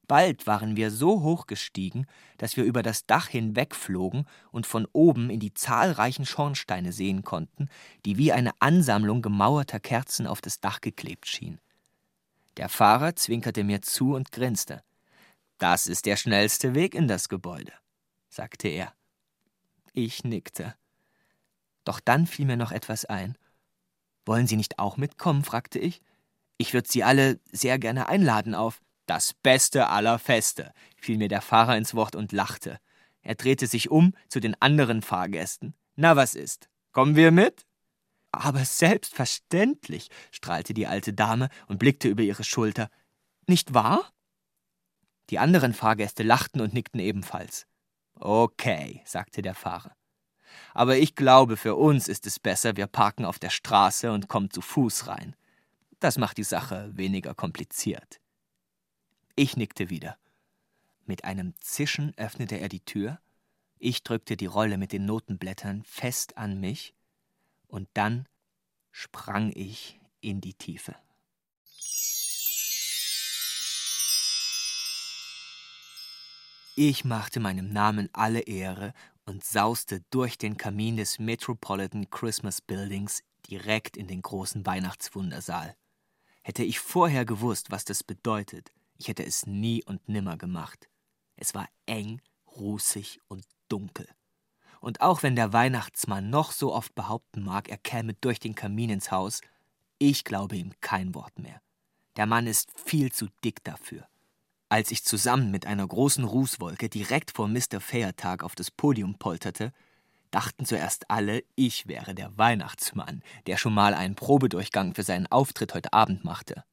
Bald 0.07 0.47
waren 0.47 0.77
wir 0.77 0.91
so 0.91 1.23
hoch 1.23 1.47
gestiegen, 1.47 2.07
dass 2.39 2.57
wir 2.57 2.65
über 2.65 2.83
das 2.83 3.07
Dach 3.07 3.29
hinwegflogen 3.29 4.27
und 4.51 4.67
von 4.67 4.87
oben 4.93 5.31
in 5.31 5.41
die 5.41 5.55
zahlreichen 5.55 6.27
Schornsteine 6.27 6.93
sehen 6.93 7.23
konnten, 7.23 7.69
die 8.05 8.19
wie 8.19 8.33
eine 8.33 8.53
Ansammlung 8.61 9.23
gemauerter 9.23 9.81
Kerzen 9.81 10.27
auf 10.27 10.41
das 10.41 10.61
Dach 10.61 10.81
geklebt 10.81 11.27
schienen. 11.27 11.61
Der 12.57 12.69
Fahrer 12.69 13.17
zwinkerte 13.17 13.65
mir 13.65 13.83
zu 13.83 14.15
und 14.15 14.31
grinste. 14.31 14.83
Das 15.59 15.87
ist 15.87 16.07
der 16.07 16.17
schnellste 16.17 16.75
Weg 16.75 16.95
in 16.95 17.09
das 17.09 17.29
Gebäude, 17.29 17.73
sagte 18.29 18.69
er. 18.69 18.93
Ich 19.93 20.25
nickte. 20.25 20.75
Doch 21.85 22.01
dann 22.01 22.27
fiel 22.27 22.47
mir 22.47 22.57
noch 22.57 22.73
etwas 22.73 23.05
ein. 23.05 23.37
Wollen 24.27 24.47
Sie 24.47 24.57
nicht 24.57 24.79
auch 24.79 24.97
mitkommen? 24.97 25.45
fragte 25.45 25.79
ich. 25.79 26.03
Ich 26.57 26.73
würde 26.73 26.89
Sie 26.91 27.05
alle 27.05 27.41
sehr 27.51 27.79
gerne 27.79 28.09
einladen 28.09 28.55
auf. 28.55 28.81
Das 29.07 29.35
Beste 29.35 29.89
aller 29.89 30.19
Feste, 30.19 30.73
fiel 30.97 31.19
mir 31.19 31.29
der 31.29 31.43
Fahrer 31.43 31.77
ins 31.77 31.95
Wort 31.95 32.17
und 32.17 32.33
lachte. 32.33 32.79
Er 33.23 33.35
drehte 33.35 33.67
sich 33.67 33.91
um 33.91 34.15
zu 34.29 34.41
den 34.41 34.61
anderen 34.61 35.03
Fahrgästen. 35.03 35.75
Na, 35.97 36.17
was 36.17 36.35
ist? 36.35 36.69
Kommen 36.93 37.17
wir 37.17 37.31
mit? 37.31 37.67
Aber 38.33 38.65
selbstverständlich, 38.65 40.09
strahlte 40.31 40.75
die 40.75 40.87
alte 40.87 41.13
Dame 41.13 41.49
und 41.69 41.79
blickte 41.79 42.09
über 42.09 42.23
ihre 42.23 42.45
Schulter. 42.45 42.91
Nicht 43.47 43.75
wahr? 43.75 44.11
Die 45.31 45.39
anderen 45.39 45.73
Fahrgäste 45.73 46.23
lachten 46.23 46.61
und 46.61 46.75
nickten 46.75 47.01
ebenfalls. 47.01 47.67
Okay, 48.15 49.03
sagte 49.05 49.43
der 49.43 49.55
Fahrer. 49.55 49.95
Aber 50.73 50.97
ich 50.97 51.15
glaube, 51.15 51.57
für 51.57 51.77
uns 51.77 52.09
ist 52.09 52.27
es 52.27 52.39
besser, 52.39 52.77
wir 52.77 52.87
parken 52.87 53.25
auf 53.25 53.39
der 53.39 53.51
Straße 53.51 54.13
und 54.13 54.29
kommen 54.29 54.51
zu 54.51 54.61
Fuß 54.61 55.09
rein. 55.09 55.35
Das 56.01 56.19
macht 56.19 56.37
die 56.37 56.45
Sache 56.45 56.91
weniger 56.95 57.35
kompliziert. 57.35 58.21
Ich 59.37 59.57
nickte 59.57 59.91
wieder. 59.91 60.17
Mit 61.07 61.25
einem 61.25 61.55
Zischen 61.61 62.17
öffnete 62.17 62.61
er 62.61 62.69
die 62.69 62.85
Tür, 62.85 63.21
ich 63.79 64.05
drückte 64.05 64.37
die 64.37 64.47
Rolle 64.47 64.79
mit 64.79 64.93
den 64.93 65.07
Notenblättern 65.07 65.83
fest 65.83 66.39
an 66.39 66.61
mich, 66.61 66.95
und 67.67 67.89
dann 67.95 68.29
sprang 68.93 69.51
ich 69.55 70.01
in 70.21 70.41
die 70.41 70.55
Tiefe. 70.55 70.95
Ich 76.77 77.05
machte 77.05 77.41
meinem 77.41 77.73
Namen 77.73 78.09
alle 78.13 78.41
Ehre 78.41 78.95
und 79.27 79.45
sauste 79.45 80.03
durch 80.11 80.39
den 80.39 80.57
Kamin 80.57 80.97
des 80.97 81.19
Metropolitan 81.19 82.09
Christmas 82.09 82.61
Buildings 82.61 83.23
direkt 83.51 83.97
in 83.97 84.07
den 84.07 84.23
großen 84.23 84.65
Weihnachtswundersaal. 84.65 85.77
Hätte 86.43 86.63
ich 86.63 86.79
vorher 86.79 87.25
gewusst, 87.25 87.71
was 87.71 87.85
das 87.85 88.05
bedeutet, 88.05 88.71
ich 89.05 89.09
hätte 89.09 89.27
es 89.27 89.47
nie 89.47 89.85
und 89.85 90.09
nimmer 90.09 90.39
gemacht. 90.39 90.89
Es 91.37 91.55
war 91.55 91.69
eng, 91.85 92.23
rußig 92.57 93.21
und 93.29 93.45
dunkel. 93.69 94.09
Und 94.81 95.03
auch 95.03 95.23
wenn 95.23 95.37
der 95.37 95.53
Weihnachtsmann 95.53 96.31
noch 96.31 96.53
so 96.53 96.73
oft 96.75 96.95
behaupten 96.95 97.43
mag, 97.43 97.69
er 97.69 97.77
käme 97.77 98.15
durch 98.15 98.41
den 98.41 98.55
Kamin 98.55 98.89
ins 98.89 99.11
Haus, 99.11 99.43
ich 99.99 100.25
glaube 100.25 100.57
ihm 100.57 100.73
kein 100.81 101.15
Wort 101.15 101.39
mehr. 101.39 101.61
Der 102.17 102.25
Mann 102.25 102.47
ist 102.47 102.71
viel 102.81 103.13
zu 103.13 103.29
dick 103.45 103.63
dafür. 103.63 104.09
Als 104.71 104.91
ich 104.91 105.05
zusammen 105.05 105.51
mit 105.51 105.67
einer 105.67 105.87
großen 105.87 106.25
Rußwolke 106.25 106.89
direkt 106.89 107.31
vor 107.31 107.47
Mr. 107.47 107.81
Feiertag 107.81 108.43
auf 108.43 108.55
das 108.55 108.71
Podium 108.71 109.19
polterte, 109.19 109.75
dachten 110.31 110.65
zuerst 110.65 111.11
alle, 111.11 111.45
ich 111.57 111.89
wäre 111.89 112.15
der 112.15 112.39
Weihnachtsmann, 112.39 113.23
der 113.47 113.59
schon 113.59 113.75
mal 113.75 113.93
einen 113.93 114.15
Probedurchgang 114.15 114.95
für 114.95 115.03
seinen 115.03 115.27
Auftritt 115.27 115.75
heute 115.75 115.93
Abend 115.93 116.25
machte. 116.25 116.65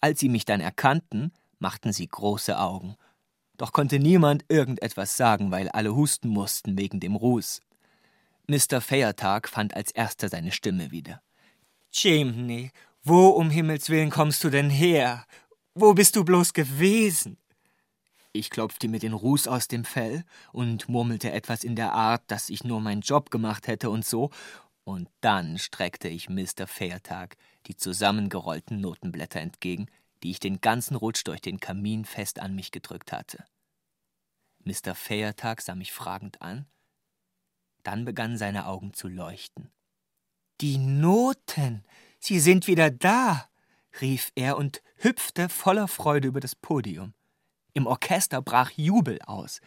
Als 0.00 0.18
sie 0.20 0.30
mich 0.30 0.46
dann 0.46 0.62
erkannten, 0.62 1.30
machten 1.58 1.92
sie 1.92 2.06
große 2.06 2.58
Augen. 2.58 2.96
Doch 3.56 3.72
konnte 3.72 3.98
niemand 3.98 4.44
irgendetwas 4.48 5.16
sagen, 5.16 5.50
weil 5.50 5.68
alle 5.68 5.94
husten 5.94 6.28
mussten 6.28 6.78
wegen 6.78 7.00
dem 7.00 7.16
Ruß. 7.16 7.60
Mr. 8.46 8.80
Feiertag 8.80 9.48
fand 9.48 9.74
als 9.74 9.90
erster 9.90 10.28
seine 10.28 10.52
Stimme 10.52 10.90
wieder. 10.90 11.20
Chimney, 11.90 12.70
wo 13.02 13.28
um 13.28 13.50
Himmels 13.50 13.90
willen 13.90 14.10
kommst 14.10 14.44
du 14.44 14.50
denn 14.50 14.70
her? 14.70 15.24
Wo 15.74 15.94
bist 15.94 16.16
du 16.16 16.24
bloß 16.24 16.52
gewesen? 16.52 17.36
Ich 18.32 18.50
klopfte 18.50 18.88
mir 18.88 19.00
den 19.00 19.14
Ruß 19.14 19.48
aus 19.48 19.68
dem 19.68 19.84
Fell 19.84 20.24
und 20.52 20.88
murmelte 20.88 21.32
etwas 21.32 21.64
in 21.64 21.76
der 21.76 21.92
Art, 21.92 22.22
dass 22.28 22.50
ich 22.50 22.62
nur 22.62 22.80
meinen 22.80 23.00
Job 23.00 23.30
gemacht 23.30 23.66
hätte 23.66 23.90
und 23.90 24.04
so, 24.04 24.30
und 24.84 25.08
dann 25.20 25.58
streckte 25.58 26.08
ich 26.08 26.30
Mr. 26.30 26.66
Feiertag 26.66 27.36
die 27.66 27.76
zusammengerollten 27.76 28.80
Notenblätter 28.80 29.40
entgegen, 29.40 29.86
die 30.22 30.30
ich 30.30 30.40
den 30.40 30.60
ganzen 30.60 30.96
Rutsch 30.96 31.22
durch 31.24 31.40
den 31.40 31.60
Kamin 31.60 32.04
fest 32.04 32.38
an 32.38 32.54
mich 32.54 32.70
gedrückt 32.70 33.12
hatte. 33.12 33.44
Mr. 34.64 34.94
Feiertag 34.94 35.62
sah 35.62 35.74
mich 35.74 35.92
fragend 35.92 36.42
an, 36.42 36.66
dann 37.82 38.04
begannen 38.04 38.36
seine 38.36 38.66
Augen 38.66 38.92
zu 38.92 39.08
leuchten. 39.08 39.70
Die 40.60 40.78
Noten, 40.78 41.84
sie 42.18 42.40
sind 42.40 42.66
wieder 42.66 42.90
da, 42.90 43.48
rief 44.00 44.32
er 44.34 44.56
und 44.56 44.82
hüpfte 44.96 45.48
voller 45.48 45.88
Freude 45.88 46.28
über 46.28 46.40
das 46.40 46.54
Podium. 46.54 47.14
Im 47.74 47.86
Orchester 47.86 48.42
brach 48.42 48.72
Jubel 48.72 49.20
aus. 49.22 49.60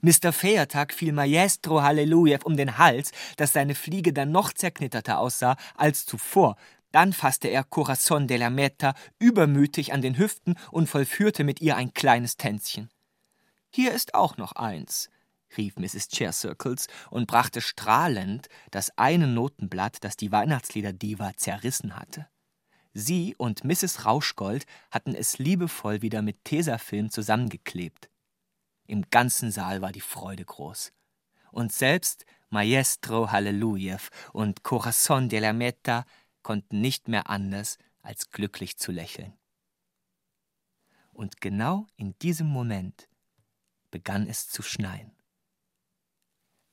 Mr. 0.00 0.32
Feiertag 0.32 0.92
fiel 0.92 1.12
Maestro 1.12 1.82
Hallelujew 1.82 2.38
um 2.44 2.56
den 2.56 2.78
Hals, 2.78 3.12
dass 3.36 3.52
seine 3.52 3.74
Fliege 3.74 4.12
dann 4.12 4.30
noch 4.30 4.52
zerknitterter 4.52 5.18
aussah 5.18 5.56
als 5.74 6.06
zuvor. 6.06 6.56
Dann 6.96 7.12
fasste 7.12 7.48
er 7.48 7.62
Corazon 7.62 8.26
de 8.26 8.38
la 8.38 8.48
Meta 8.48 8.94
übermütig 9.18 9.92
an 9.92 10.00
den 10.00 10.16
Hüften 10.16 10.56
und 10.70 10.88
vollführte 10.88 11.44
mit 11.44 11.60
ihr 11.60 11.76
ein 11.76 11.92
kleines 11.92 12.38
Tänzchen. 12.38 12.88
Hier 13.68 13.92
ist 13.92 14.14
auch 14.14 14.38
noch 14.38 14.52
eins, 14.52 15.10
rief 15.58 15.76
Mrs. 15.76 16.08
Chaircircles 16.08 16.86
und 17.10 17.26
brachte 17.26 17.60
strahlend 17.60 18.48
das 18.70 18.96
eine 18.96 19.26
Notenblatt, 19.26 20.04
das 20.04 20.16
die 20.16 20.32
Weihnachtslieder-Diva 20.32 21.34
zerrissen 21.36 21.96
hatte. 21.96 22.28
Sie 22.94 23.34
und 23.36 23.62
Mrs. 23.62 24.06
Rauschgold 24.06 24.64
hatten 24.90 25.14
es 25.14 25.36
liebevoll 25.36 26.00
wieder 26.00 26.22
mit 26.22 26.46
Tesafilm 26.46 27.10
zusammengeklebt. 27.10 28.08
Im 28.86 29.10
ganzen 29.10 29.50
Saal 29.50 29.82
war 29.82 29.92
die 29.92 30.00
Freude 30.00 30.46
groß. 30.46 30.94
Und 31.52 31.74
selbst 31.74 32.24
Maestro 32.48 33.30
Hallelujew 33.30 34.00
und 34.32 34.62
Corazon 34.62 35.28
de 35.28 35.40
la 35.40 35.52
Meta 35.52 36.06
konnten 36.46 36.80
nicht 36.80 37.08
mehr 37.08 37.28
anders, 37.28 37.76
als 38.02 38.30
glücklich 38.30 38.76
zu 38.76 38.92
lächeln. 38.92 39.36
Und 41.12 41.40
genau 41.40 41.88
in 41.96 42.16
diesem 42.20 42.46
Moment 42.46 43.08
begann 43.90 44.28
es 44.28 44.48
zu 44.48 44.62
schneien. 44.62 45.10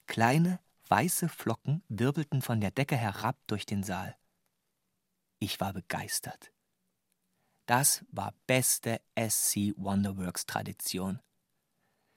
Kleine, 0.05 0.59
weiße 0.89 1.27
Flocken 1.27 1.81
wirbelten 1.89 2.43
von 2.43 2.61
der 2.61 2.69
Decke 2.69 2.95
herab 2.95 3.35
durch 3.47 3.65
den 3.65 3.81
Saal. 3.81 4.15
Ich 5.39 5.59
war 5.59 5.73
begeistert. 5.73 6.51
Das 7.65 8.05
war 8.11 8.35
beste 8.45 9.01
SC 9.17 9.73
Wonderworks 9.75 10.45
Tradition. 10.45 11.19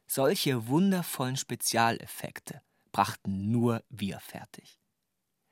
Solche 0.07 0.69
wundervollen 0.69 1.39
Spezialeffekte 1.39 2.61
brachten 2.93 3.51
nur 3.51 3.83
wir 3.89 4.21
fertig. 4.21 4.79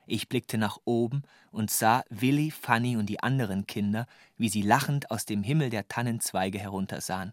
Ich 0.07 0.29
blickte 0.29 0.59
nach 0.59 0.79
oben 0.85 1.23
und 1.51 1.71
sah 1.71 2.05
Willi, 2.11 2.51
Fanny 2.51 2.97
und 2.97 3.07
die 3.07 3.21
anderen 3.21 3.67
Kinder, 3.67 4.07
wie 4.37 4.49
sie 4.49 4.62
lachend 4.62 5.11
aus 5.11 5.25
dem 5.25 5.43
Himmel 5.43 5.71
der 5.71 5.88
Tannenzweige 5.88 6.59
heruntersahen. 6.59 7.33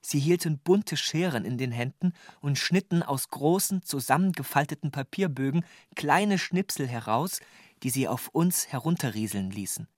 Sie 0.00 0.20
hielten 0.20 0.58
bunte 0.58 0.96
Scheren 0.96 1.44
in 1.44 1.58
den 1.58 1.72
Händen 1.72 2.12
und 2.40 2.58
schnitten 2.58 3.02
aus 3.02 3.28
großen, 3.28 3.82
zusammengefalteten 3.82 4.92
Papierbögen 4.92 5.64
kleine 5.96 6.38
Schnipsel 6.38 6.86
heraus, 6.86 7.40
die 7.82 7.90
sie 7.90 8.06
auf 8.06 8.28
uns 8.28 8.68
herunterrieseln 8.68 9.50
ließen. 9.50 9.88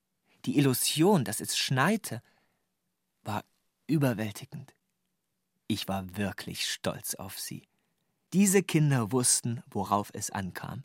Die 0.46 0.56
Illusion, 0.56 1.24
dass 1.24 1.40
es 1.40 1.58
schneite, 1.58 2.22
war 3.22 3.44
überwältigend. 3.86 4.74
Ich 5.66 5.88
war 5.88 6.16
wirklich 6.16 6.66
stolz 6.66 7.14
auf 7.14 7.38
sie. 7.38 7.68
Diese 8.32 8.62
Kinder 8.62 9.12
wussten, 9.12 9.62
worauf 9.70 10.10
es 10.14 10.30
ankam. 10.30 10.84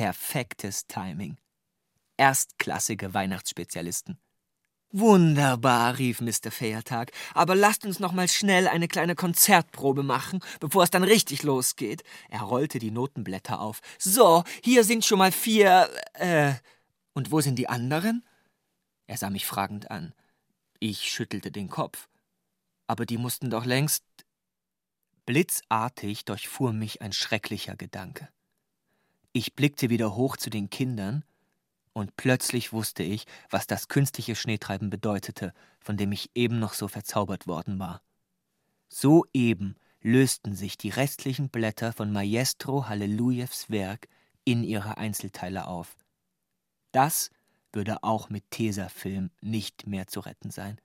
Perfektes 0.00 0.86
Timing. 0.86 1.36
Erstklassige 2.16 3.12
Weihnachtsspezialisten. 3.12 4.18
Wunderbar, 4.92 5.98
rief 5.98 6.22
Mr. 6.22 6.50
Feiertag. 6.50 7.12
Aber 7.34 7.54
lasst 7.54 7.84
uns 7.84 8.00
noch 8.00 8.12
mal 8.12 8.26
schnell 8.26 8.66
eine 8.66 8.88
kleine 8.88 9.14
Konzertprobe 9.14 10.02
machen, 10.02 10.40
bevor 10.58 10.84
es 10.84 10.90
dann 10.90 11.04
richtig 11.04 11.42
losgeht. 11.42 12.02
Er 12.30 12.40
rollte 12.40 12.78
die 12.78 12.90
Notenblätter 12.90 13.60
auf. 13.60 13.80
So, 13.98 14.42
hier 14.64 14.84
sind 14.84 15.04
schon 15.04 15.18
mal 15.18 15.32
vier. 15.32 15.90
Äh. 16.14 16.54
Und 17.12 17.30
wo 17.30 17.42
sind 17.42 17.56
die 17.56 17.68
anderen? 17.68 18.26
Er 19.06 19.18
sah 19.18 19.28
mich 19.28 19.44
fragend 19.44 19.90
an. 19.90 20.14
Ich 20.78 21.10
schüttelte 21.10 21.50
den 21.50 21.68
Kopf. 21.68 22.08
Aber 22.86 23.04
die 23.04 23.18
mussten 23.18 23.50
doch 23.50 23.66
längst. 23.66 24.02
Blitzartig 25.26 26.24
durchfuhr 26.24 26.72
mich 26.72 27.02
ein 27.02 27.12
schrecklicher 27.12 27.76
Gedanke. 27.76 28.30
Ich 29.32 29.54
blickte 29.54 29.90
wieder 29.90 30.16
hoch 30.16 30.36
zu 30.36 30.50
den 30.50 30.70
Kindern 30.70 31.24
und 31.92 32.16
plötzlich 32.16 32.72
wusste 32.72 33.02
ich, 33.02 33.26
was 33.48 33.66
das 33.66 33.88
künstliche 33.88 34.34
Schneetreiben 34.34 34.90
bedeutete, 34.90 35.52
von 35.78 35.96
dem 35.96 36.12
ich 36.12 36.30
eben 36.34 36.58
noch 36.58 36.74
so 36.74 36.88
verzaubert 36.88 37.46
worden 37.46 37.78
war. 37.78 38.02
Soeben 38.88 39.76
lösten 40.02 40.54
sich 40.56 40.78
die 40.78 40.90
restlichen 40.90 41.48
Blätter 41.48 41.92
von 41.92 42.12
Maestro 42.12 42.88
Hallelujews 42.88 43.70
Werk 43.70 44.08
in 44.44 44.64
ihre 44.64 44.96
Einzelteile 44.96 45.66
auf. 45.66 45.96
Das 46.90 47.30
würde 47.72 48.02
auch 48.02 48.30
mit 48.30 48.50
Tesafilm 48.50 49.30
nicht 49.40 49.86
mehr 49.86 50.08
zu 50.08 50.20
retten 50.20 50.50
sein. 50.50 50.80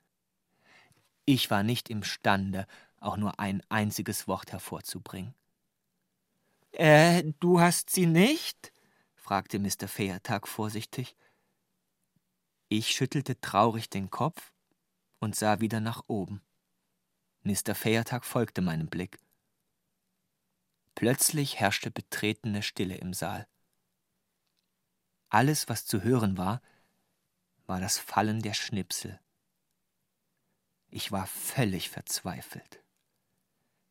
Ich 1.25 1.49
war 1.49 1.63
nicht 1.63 1.89
imstande, 1.89 2.67
auch 2.99 3.17
nur 3.17 3.39
ein 3.39 3.63
einziges 3.69 4.27
Wort 4.27 4.51
hervorzubringen. 4.51 5.33
Äh, 6.75 7.31
du 7.39 7.61
hast 7.61 7.89
sie 7.89 8.05
nicht? 8.05 8.73
fragte 9.15 9.59
Mr. 9.59 9.87
Feiertag 9.87 10.47
vorsichtig. 10.47 11.15
Ich 12.67 12.89
schüttelte 12.89 13.39
traurig 13.39 13.89
den 13.89 14.09
Kopf 14.09 14.51
und 15.19 15.35
sah 15.35 15.61
wieder 15.61 15.79
nach 15.79 16.03
oben. 16.07 16.41
Mr. 17.43 17.75
Feiertag 17.75 18.25
folgte 18.25 18.61
meinem 18.61 18.87
Blick. 18.87 19.17
Plötzlich 20.95 21.59
herrschte 21.59 21.91
betretene 21.91 22.61
Stille 22.61 22.97
im 22.97 23.13
Saal. 23.13 23.47
Alles, 25.29 25.69
was 25.69 25.85
zu 25.85 26.03
hören 26.03 26.37
war, 26.37 26.61
war 27.67 27.79
das 27.79 27.97
Fallen 27.97 28.41
der 28.41 28.53
Schnipsel. 28.53 29.19
Ich 30.89 31.11
war 31.11 31.25
völlig 31.27 31.89
verzweifelt. 31.89 32.83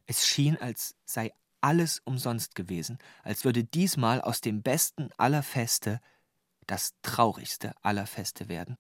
Es 0.07 0.27
schien, 0.27 0.59
als 0.59 0.97
sei 1.05 1.33
alles 1.65 2.01
umsonst 2.05 2.55
gewesen, 2.55 2.99
als 3.23 3.45
würde 3.47 3.65
diesmal 3.65 4.21
aus 4.21 4.43
dem 4.43 4.63
besten 4.63 5.09
aller 5.17 5.43
Feste 5.43 5.99
das 6.67 6.93
traurigste 7.01 7.75
aller 7.83 8.07
Feste 8.07 8.49
werden. 8.51 8.77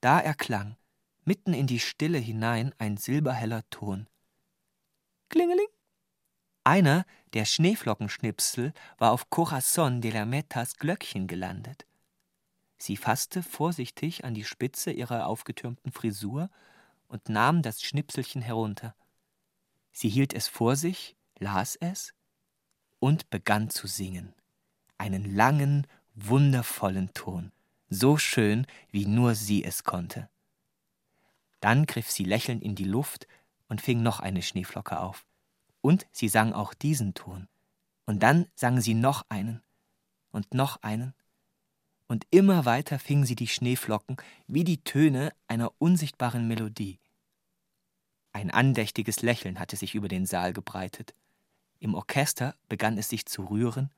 Da 0.00 0.18
erklang 0.20 0.76
mitten 1.24 1.52
in 1.52 1.66
die 1.66 1.80
Stille 1.80 2.18
hinein 2.18 2.74
ein 2.78 2.96
silberheller 2.96 3.68
Ton. 3.68 4.08
Klingeling! 5.28 5.66
Einer 6.64 7.04
der 7.34 7.44
Schneeflockenschnipsel 7.44 8.72
war 8.96 9.12
auf 9.12 9.28
Corazon 9.28 10.00
de 10.00 10.12
la 10.12 10.24
Metas 10.24 10.78
Glöckchen 10.78 11.26
gelandet. 11.26 11.86
Sie 12.78 12.96
fasste 12.96 13.42
vorsichtig 13.42 14.24
an 14.24 14.32
die 14.32 14.44
Spitze 14.44 14.92
ihrer 14.92 15.26
aufgetürmten 15.26 15.92
Frisur 15.92 16.48
und 17.08 17.28
nahm 17.28 17.60
das 17.62 17.82
Schnipselchen 17.82 18.40
herunter. 18.40 18.94
Sie 19.98 20.10
hielt 20.10 20.34
es 20.34 20.46
vor 20.46 20.76
sich, 20.76 21.16
las 21.38 21.74
es 21.74 22.12
und 22.98 23.30
begann 23.30 23.70
zu 23.70 23.86
singen. 23.86 24.34
Einen 24.98 25.34
langen, 25.34 25.86
wundervollen 26.14 27.14
Ton, 27.14 27.50
so 27.88 28.18
schön, 28.18 28.66
wie 28.90 29.06
nur 29.06 29.34
sie 29.34 29.64
es 29.64 29.84
konnte. 29.84 30.28
Dann 31.60 31.86
griff 31.86 32.10
sie 32.10 32.24
lächelnd 32.24 32.62
in 32.62 32.74
die 32.74 32.84
Luft 32.84 33.26
und 33.68 33.80
fing 33.80 34.02
noch 34.02 34.20
eine 34.20 34.42
Schneeflocke 34.42 35.00
auf. 35.00 35.24
Und 35.80 36.06
sie 36.12 36.28
sang 36.28 36.52
auch 36.52 36.74
diesen 36.74 37.14
Ton. 37.14 37.48
Und 38.04 38.22
dann 38.22 38.48
sang 38.54 38.82
sie 38.82 38.92
noch 38.92 39.24
einen 39.30 39.62
und 40.30 40.52
noch 40.52 40.82
einen. 40.82 41.14
Und 42.06 42.26
immer 42.28 42.66
weiter 42.66 42.98
fing 42.98 43.24
sie 43.24 43.34
die 43.34 43.48
Schneeflocken 43.48 44.18
wie 44.46 44.64
die 44.64 44.84
Töne 44.84 45.32
einer 45.48 45.72
unsichtbaren 45.78 46.46
Melodie. 46.46 47.00
Ein 48.36 48.50
andächtiges 48.50 49.22
Lächeln 49.22 49.58
hatte 49.58 49.76
sich 49.76 49.94
über 49.94 50.08
den 50.08 50.26
Saal 50.26 50.52
gebreitet. 50.52 51.14
Im 51.78 51.94
Orchester 51.94 52.54
begann 52.68 52.98
es 52.98 53.08
sich 53.08 53.24
zu 53.24 53.46
rühren, 53.46 53.90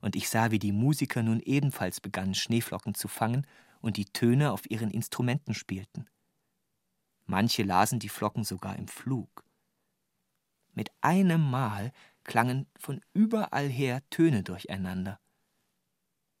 und 0.00 0.14
ich 0.14 0.28
sah, 0.28 0.52
wie 0.52 0.60
die 0.60 0.70
Musiker 0.70 1.24
nun 1.24 1.40
ebenfalls 1.40 2.00
begannen, 2.00 2.36
Schneeflocken 2.36 2.94
zu 2.94 3.08
fangen 3.08 3.48
und 3.80 3.96
die 3.96 4.04
Töne 4.04 4.52
auf 4.52 4.70
ihren 4.70 4.92
Instrumenten 4.92 5.54
spielten. 5.54 6.06
Manche 7.26 7.64
lasen 7.64 7.98
die 7.98 8.08
Flocken 8.08 8.44
sogar 8.44 8.76
im 8.76 8.86
Flug. 8.86 9.44
Mit 10.72 10.92
einem 11.00 11.50
Mal 11.50 11.90
klangen 12.22 12.68
von 12.78 13.00
überall 13.12 13.68
her 13.68 14.08
Töne 14.08 14.44
durcheinander. 14.44 15.18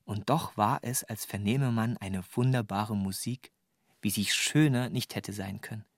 Und 0.04 0.30
doch 0.30 0.56
war 0.56 0.78
es, 0.82 1.02
als 1.02 1.24
vernehme 1.24 1.72
man 1.72 1.96
eine 1.96 2.22
wunderbare 2.32 2.96
Musik, 2.96 3.50
wie 4.02 4.10
sie 4.10 4.26
schöner 4.26 4.88
nicht 4.88 5.16
hätte 5.16 5.32
sein 5.32 5.60
können. 5.60 5.89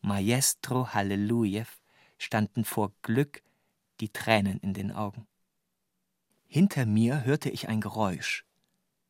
Maestro 0.00 0.94
Hallelujew 0.94 1.66
standen 2.18 2.64
vor 2.64 2.92
Glück 3.02 3.42
die 4.00 4.08
Tränen 4.08 4.58
in 4.60 4.72
den 4.74 4.92
Augen. 4.92 5.26
Hinter 6.46 6.86
mir 6.86 7.24
hörte 7.24 7.50
ich 7.50 7.68
ein 7.68 7.80
Geräusch. 7.80 8.44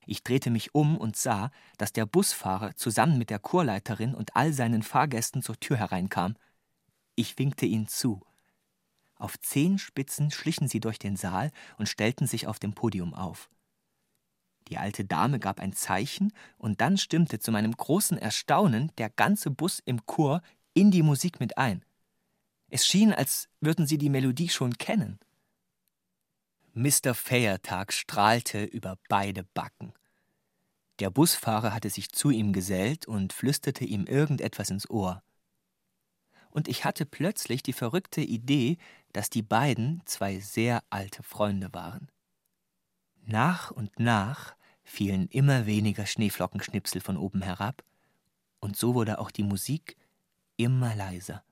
Ich 0.05 0.25
drehte 0.25 0.51
mich 0.51 0.75
um 0.75 0.97
und 0.97 1.17
sah, 1.17 1.51
dass 1.79 1.93
der 1.93 2.07
Busfahrer 2.07 2.75
zusammen 2.75 3.19
mit 3.19 3.31
der 3.31 3.39
Chorleiterin 3.39 4.15
und 4.15 4.35
all 4.35 4.53
seinen 4.53 4.83
Fahrgästen 4.83 5.43
zur 5.43 5.59
Tür 5.61 5.77
hereinkam. 5.77 6.37
Ich 7.15 7.39
winkte 7.39 7.67
ihnen 7.67 7.87
zu. 7.87 8.21
Auf 9.15 9.39
Zehenspitzen 9.39 10.31
schlichen 10.31 10.67
sie 10.67 10.81
durch 10.81 10.99
den 10.99 11.17
Saal 11.17 11.53
und 11.79 11.89
stellten 11.89 12.27
sich 12.27 12.47
auf 12.47 12.59
dem 12.59 12.73
Podium 12.73 13.15
auf. 13.15 13.51
Die 14.69 14.79
alte 14.79 15.05
Dame 15.05 15.39
gab 15.39 15.61
ein 15.61 15.73
Zeichen, 15.73 16.33
und 16.57 16.81
dann 16.81 16.97
stimmte 16.97 17.39
zu 17.39 17.51
meinem 17.51 17.77
großen 17.77 18.17
Erstaunen 18.17 18.93
der 18.99 19.11
ganze 19.11 19.51
Bus 19.51 19.81
im 19.85 20.07
Chor 20.07 20.43
in 20.75 20.91
die 20.91 21.03
Musik 21.03 21.41
mit 21.41 21.59
ein. 21.59 21.85
Es 22.69 22.87
schien, 22.87 23.13
als 23.13 23.49
würden 23.61 23.87
sie 23.87 23.99
die 23.99 24.11
Melodie 24.11 24.49
schon 24.49 24.79
kennen. 24.79 25.19
Mr. 26.73 27.15
Feiertag 27.15 27.93
strahlte 27.93 28.65
über 28.65 28.97
beide 29.09 29.43
Backen. 29.43 29.93
Der 31.01 31.11
Busfahrer 31.11 31.75
hatte 31.75 31.91
sich 31.91 32.11
zu 32.11 32.31
ihm 32.31 32.53
gesellt 32.53 33.07
und 33.07 33.33
flüsterte 33.33 33.85
ihm 33.85 34.05
irgendetwas 34.05 34.71
ins 34.71 34.89
Ohr. 34.89 35.23
Und 36.51 36.69
ich 36.69 36.85
hatte 36.85 37.07
plötzlich 37.07 37.63
die 37.63 37.73
verrückte 37.73 38.21
Idee, 38.21 38.77
dass 39.13 39.31
die 39.31 39.43
beiden 39.43 40.03
zwei 40.05 40.39
sehr 40.39 40.83
alte 40.91 41.23
Freunde 41.23 41.73
waren. 41.73 42.11
Nach 43.23 43.71
und 43.71 43.99
nach 43.99 44.55
fielen 44.83 45.29
immer 45.29 45.67
weniger 45.67 46.07
Schneeflockenschnipsel 46.07 47.01
von 47.01 47.17
oben 47.17 47.43
herab, 47.43 47.83
und 48.61 48.77
so 48.77 48.95
wurde 48.95 49.19
auch 49.19 49.31
die 49.31 49.43
Musik 49.43 49.97
immer 50.65 50.95
leiser, 50.95 51.43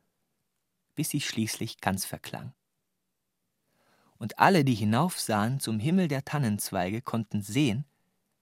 bis 0.95 1.11
sie 1.11 1.21
schließlich 1.21 1.81
ganz 1.81 2.05
verklang. 2.05 2.53
Und 4.19 4.39
alle, 4.39 4.65
die 4.65 4.75
hinaufsahen 4.75 5.61
zum 5.61 5.79
Himmel 5.79 6.09
der 6.09 6.25
Tannenzweige, 6.25 7.01
konnten 7.01 7.41
sehen, 7.41 7.87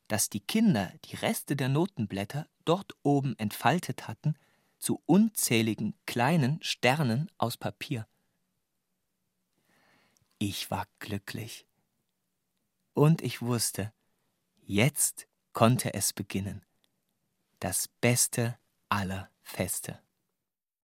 dass 0.09 0.31
die 0.31 0.41
Kinder 0.41 0.93
die 1.05 1.17
Reste 1.17 1.55
der 1.55 1.69
Notenblätter 1.69 2.49
dort 2.65 2.97
oben 3.03 3.39
entfaltet 3.39 4.09
hatten 4.09 4.35
zu 4.79 5.03
unzähligen 5.07 5.95
kleinen 6.07 6.63
Sternen 6.63 7.31
aus 7.39 7.57
Papier. 7.57 8.07
Ich 10.39 10.71
war 10.71 10.87
glücklich. 10.99 11.67
Und 12.93 13.23
ich 13.23 13.43
wusste, 13.43 13.93
jetzt 14.63 15.29
konnte 15.53 15.95
es 15.95 16.13
beginnen. 16.13 16.65
Das 17.61 17.89
Beste 18.01 18.59
aller 18.89 19.31
Feste. 19.43 20.06